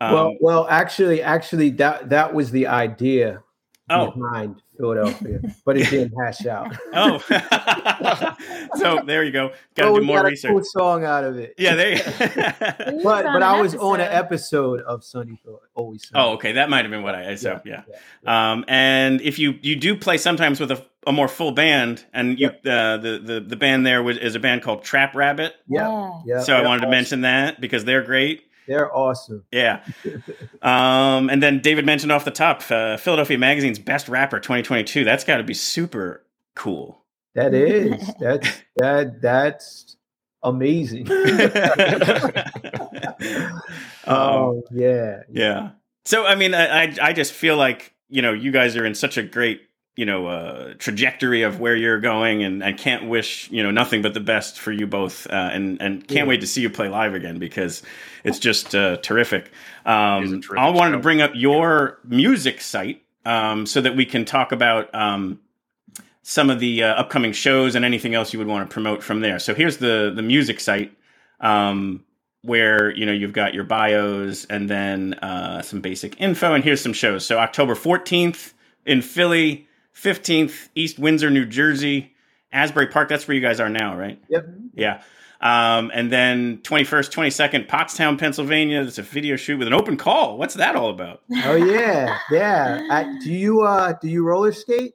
[0.00, 3.42] Um, well, well, actually, actually, that that was the idea
[3.90, 4.10] Oh.
[4.12, 6.74] behind Philadelphia, but it didn't hash out.
[6.94, 7.18] oh,
[8.76, 9.50] so there you go.
[9.74, 10.50] Got to do more got a research.
[10.50, 11.54] cool song out of it.
[11.58, 11.96] Yeah, they.
[12.18, 14.80] but on but an I was on an episode.
[14.80, 16.22] episode of Sunny Phil- Always Sunny.
[16.24, 17.34] Oh, okay, that might have been what I.
[17.34, 17.82] So yeah,
[18.26, 22.38] Um, and if you you do play sometimes with a, a more full band, and
[22.38, 25.54] you uh, the the the band there was, is a band called Trap Rabbit.
[25.68, 26.40] Yeah, yeah.
[26.40, 28.44] So I wanted to mention that because they're great.
[28.66, 29.44] They're awesome.
[29.52, 29.84] Yeah.
[30.62, 35.04] Um, and then David mentioned off the top, uh, Philadelphia Magazine's Best Rapper 2022.
[35.04, 37.02] That's got to be super cool.
[37.34, 39.96] That is that's that that's
[40.42, 41.06] amazing.
[44.06, 45.70] oh yeah, Yeah.
[46.04, 48.94] So I mean, I I- I just feel like you know you guys are in
[48.94, 49.62] such a great
[50.00, 54.00] you know uh, trajectory of where you're going, and I can't wish you know nothing
[54.02, 56.30] but the best for you both, uh, and and can't Yeah.
[56.30, 57.82] wait to see you play live again because
[58.24, 59.50] it's just uh, terrific.
[59.84, 64.24] Um, terrific I wanted to bring up your music site um, so that we can
[64.24, 64.94] talk about.
[64.94, 65.38] Um,
[66.22, 69.20] some of the uh, upcoming shows and anything else you would want to promote from
[69.20, 69.38] there.
[69.38, 70.92] So here's the the music site
[71.40, 72.04] um,
[72.42, 76.54] where you know you've got your bios and then uh, some basic info.
[76.54, 77.24] And here's some shows.
[77.26, 78.52] So October 14th
[78.86, 82.14] in Philly, 15th East Windsor, New Jersey,
[82.52, 83.08] Asbury Park.
[83.08, 84.20] That's where you guys are now, right?
[84.28, 84.46] Yep.
[84.74, 85.02] Yeah.
[85.40, 88.82] Um, and then 21st, 22nd, Pottstown, Pennsylvania.
[88.82, 90.36] It's a video shoot with an open call.
[90.36, 91.22] What's that all about?
[91.44, 92.80] Oh yeah, yeah.
[92.90, 94.92] I, do you uh do you roller skate?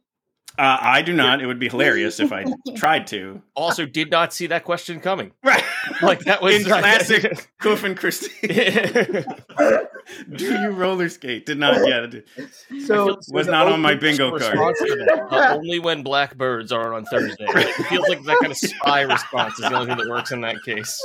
[0.57, 1.41] Uh, I do not.
[1.41, 2.45] It would be hilarious if I
[2.75, 3.41] tried to.
[3.55, 5.31] Also, did not see that question coming.
[5.43, 5.63] Right.
[6.01, 8.49] Like that was in classic Cliff and Christine.
[10.33, 11.45] Do you roller skate?
[11.45, 12.23] Did not yet.
[12.87, 14.41] So was not on my bingo card.
[14.41, 17.45] Response that, uh, only when blackbirds are on Thursday.
[17.47, 20.41] It feels like that kind of spy response is the only thing that works in
[20.41, 20.99] that case.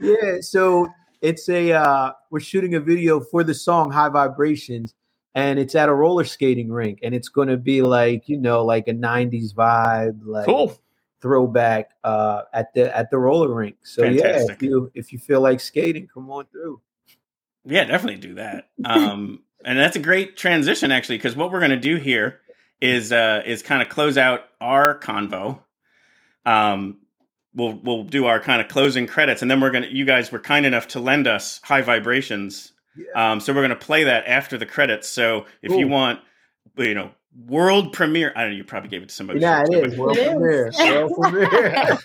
[0.00, 0.88] yeah, so
[1.22, 4.94] it's a uh we're shooting a video for the song High Vibrationz
[5.36, 8.64] and it's at a roller skating rink and it's going to be like, you know,
[8.64, 10.76] like a 90s vibe like Cool.
[11.20, 13.76] throwback uh at the at the roller rink.
[13.84, 16.80] So yeah, if you if you feel like skating, come on through.
[17.64, 18.68] Yeah, definitely do that.
[18.84, 22.40] Um, and that's a great transition actually, because what we're going to do here
[22.80, 25.58] is uh, is kind of close out our convo.
[26.44, 26.98] Um,
[27.54, 29.88] we'll we'll do our kind of closing credits, and then we're gonna.
[29.90, 32.72] You guys were kind enough to lend us high vibrations,
[33.14, 35.08] um, so we're gonna play that after the credits.
[35.08, 36.20] So if you want,
[36.76, 37.10] you know,
[37.46, 38.32] world premiere.
[38.34, 38.56] I don't know.
[38.56, 39.40] You probably gave it to somebody.
[39.40, 39.96] Yeah, else, it too, is.
[39.96, 40.70] but- World premiere.
[40.78, 41.98] World premiere.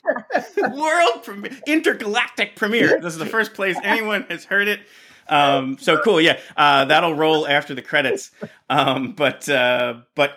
[0.76, 3.00] world premiere, intergalactic premiere.
[3.02, 4.82] This is the first place anyone has heard it.
[5.28, 6.40] Um, so cool, yeah.
[6.58, 8.32] Uh, that'll roll after the credits.
[8.70, 10.34] Um, but uh, but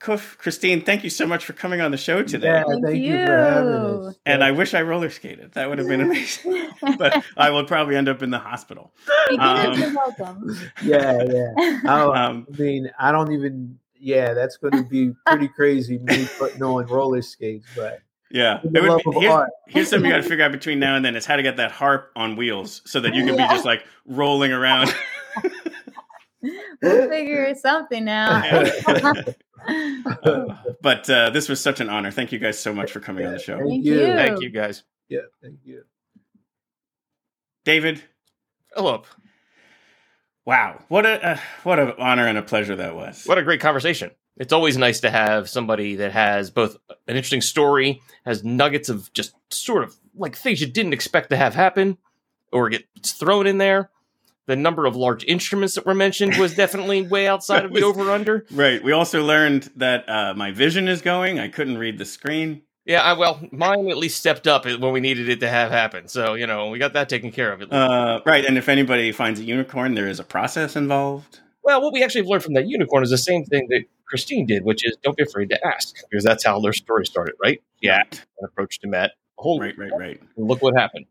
[0.00, 2.46] Kuf, Christine, thank you so much for coming on the show today.
[2.46, 3.18] Yeah, thank, thank you.
[3.18, 3.26] you.
[3.26, 4.18] for having us.
[4.24, 5.52] And I wish I roller skated.
[5.52, 6.70] That would have been amazing.
[6.98, 8.92] but I will probably end up in the hospital.
[9.36, 10.56] Um, You're welcome.
[10.84, 11.80] Yeah, yeah.
[11.84, 13.78] I, um, I mean, I don't even.
[14.00, 15.98] Yeah, that's going to be pretty crazy.
[15.98, 18.60] Me putting on roller skates, but yeah.
[18.62, 21.34] Would, here's, here's, something you got to figure out between now and then is how
[21.34, 23.48] to get that harp on wheels so that you can yeah.
[23.48, 24.94] be just like rolling around.
[26.82, 28.44] We'll figure something out.
[29.68, 32.10] uh, but uh, this was such an honor.
[32.10, 33.58] Thank you guys so much for coming yeah, on the show.
[33.58, 34.00] Thank, thank you.
[34.00, 34.06] you.
[34.06, 34.84] Thank you guys.
[35.08, 35.84] Yeah, thank you.
[37.64, 38.02] David.
[38.74, 39.02] Hello.
[40.44, 43.24] Wow, what a uh, what an honor and a pleasure that was.
[43.24, 47.40] What a great conversation it's always nice to have somebody that has both an interesting
[47.40, 51.98] story, has nuggets of just sort of like things you didn't expect to have happen
[52.52, 53.90] or get thrown in there.
[54.48, 58.10] The number of large instruments that were mentioned was definitely way outside of the over
[58.10, 58.46] under.
[58.50, 58.82] Right.
[58.82, 61.38] We also learned that uh, my vision is going.
[61.38, 62.62] I couldn't read the screen.
[62.86, 66.08] Yeah, I, well, mine at least stepped up when we needed it to have happen.
[66.08, 67.60] So you know, we got that taken care of.
[67.70, 71.40] Uh, right, and if anybody finds a unicorn, there is a process involved.
[71.62, 74.64] Well, what we actually learned from that unicorn is the same thing that Christine did,
[74.64, 77.62] which is don't be afraid to ask, because that's how their story started, right?
[77.82, 80.22] Yeah, and approached him at whole right, right, right.
[80.38, 81.04] Look what happened.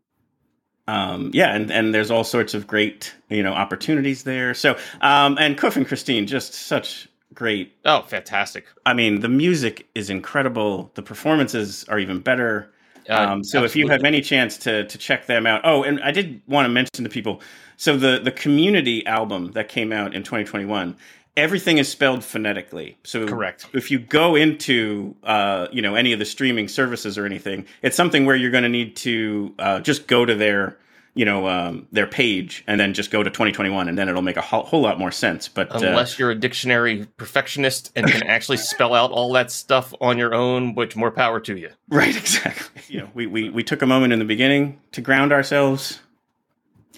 [0.88, 4.54] Um, yeah, and, and there's all sorts of great you know opportunities there.
[4.54, 7.74] So um, and Kuf and Christine, just such great.
[7.84, 8.64] Oh, fantastic!
[8.86, 10.90] I mean, the music is incredible.
[10.94, 12.72] The performances are even better.
[13.08, 13.66] Uh, um, so absolutely.
[13.66, 15.60] if you have any chance to to check them out.
[15.64, 17.42] Oh, and I did want to mention to people.
[17.76, 20.96] So the the Community album that came out in 2021
[21.38, 22.98] everything is spelled phonetically.
[23.04, 23.68] So correct.
[23.72, 27.96] If you go into uh, you know any of the streaming services or anything, it's
[27.96, 30.76] something where you're going to need to uh, just go to their
[31.14, 34.36] you know um, their page and then just go to 2021 and then it'll make
[34.36, 35.48] a whole, whole lot more sense.
[35.48, 39.50] But uh, unless uh, you're a dictionary perfectionist and can actually spell out all that
[39.50, 41.70] stuff on your own, which more power to you.
[41.88, 42.16] Right.
[42.16, 42.82] Exactly.
[42.88, 46.00] You know, we we we took a moment in the beginning to ground ourselves,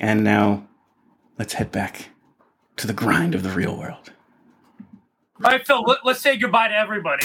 [0.01, 0.66] and now
[1.38, 2.09] let's head back
[2.76, 4.11] to the grind of the real world.
[5.43, 7.24] All right, Phil, let, us say goodbye to everybody.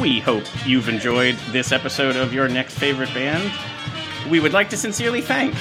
[0.00, 3.52] We hope you've enjoyed this episode of Your Next Favorite Band.
[4.30, 5.52] We would like to sincerely thank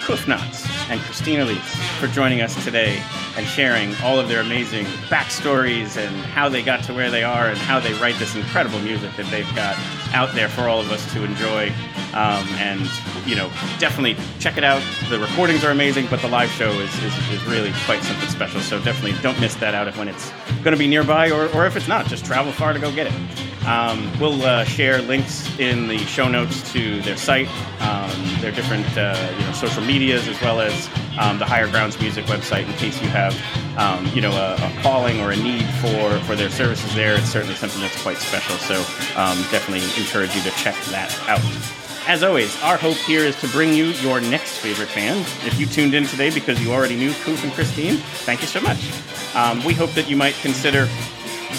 [0.00, 3.00] Kuf Knotz and Christina Elise for joining us today
[3.38, 7.46] and sharing all of their amazing backstories and how they got to where they are
[7.46, 9.78] and how they write this incredible music that they've got
[10.12, 11.68] out there for all of us to enjoy.
[12.14, 12.90] Um, and
[13.26, 14.82] you know, definitely check it out.
[15.08, 18.60] The recordings are amazing, but the live show is, is, is really quite something special.
[18.60, 20.32] So definitely don't miss that out when it's
[20.64, 23.06] going to be nearby, or, or if it's not, just travel far to go get
[23.06, 23.66] it.
[23.66, 27.48] Um, we'll uh, share links in the show notes to their site,
[27.82, 28.10] um,
[28.40, 32.24] their different uh, you know social medias, as well as um, the Higher Grounds Music
[32.26, 33.34] website in case you have
[33.78, 37.14] um, you know a, a, calling or a need for for their services there.
[37.16, 38.56] It's certainly something that's quite special.
[38.56, 38.76] So
[39.18, 41.40] um, definitely encourage you to check that out.
[42.08, 45.20] As always, our hope here is to bring you your next favorite band.
[45.44, 48.62] If you tuned in today because you already knew Kuf and Christine, thank you so
[48.62, 48.90] much.
[49.34, 50.88] Um, we hope that you might consider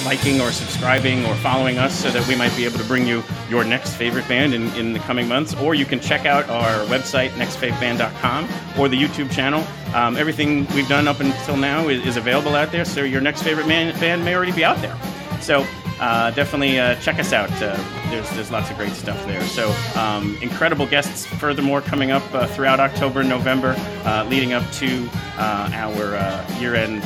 [0.06, 3.24] liking or subscribing or following us so that we might be able to bring you
[3.50, 5.56] your next favorite band in, in the coming months.
[5.56, 8.48] Or you can check out our website, nextfaveband.com,
[8.80, 9.66] or the YouTube channel.
[9.94, 13.42] Um, everything we've done up until now is, is, available out there, so your next
[13.42, 14.96] favorite man, band may already be out there.
[15.42, 15.66] So
[16.00, 17.50] uh, definitely uh, check us out.
[17.62, 17.76] Uh,
[18.10, 19.42] there's there's lots of great stuff there.
[19.44, 23.76] So um, incredible guests, furthermore, coming up uh, throughout October, and November,
[24.06, 27.04] uh, leading up to uh, our year-end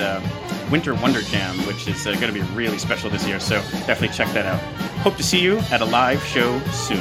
[0.73, 3.39] Winter Wonder Jam, which is uh, going to be really special this year.
[3.39, 4.59] So definitely check that out.
[5.03, 6.97] Hope to see you at a live show soon.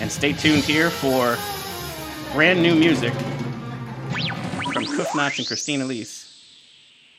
[0.00, 1.38] And stay tuned here for
[2.32, 6.44] brand new music from Kuf Knotz and Christina Elise.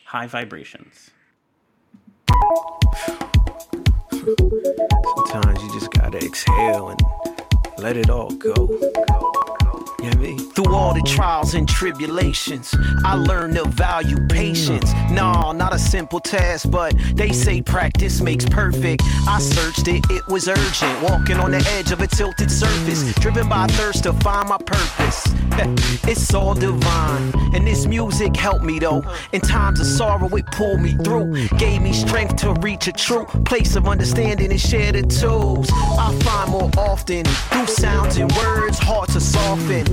[0.03, 1.11] High Vibrationz.
[4.11, 6.99] Sometimes you just gotta exhale and
[7.83, 8.69] let it all go.
[10.03, 10.37] You know I mean?
[10.51, 12.75] Through all the trials and tribulations,
[13.05, 14.91] I learned to value patience.
[15.09, 19.01] No, not a simple task, but they say practice makes perfect.
[19.29, 21.01] I searched it, it was urgent.
[21.03, 25.33] Walking on the edge of a tilted surface, driven by thirst to find my purpose.
[26.05, 29.03] It's all divine, and this music helped me though.
[29.31, 33.25] In times of sorrow, it pulled me through, gave me strength to reach a true
[33.45, 35.69] place of understanding and share the tools.
[35.71, 39.92] I find more often through sounds and words, hearts are softened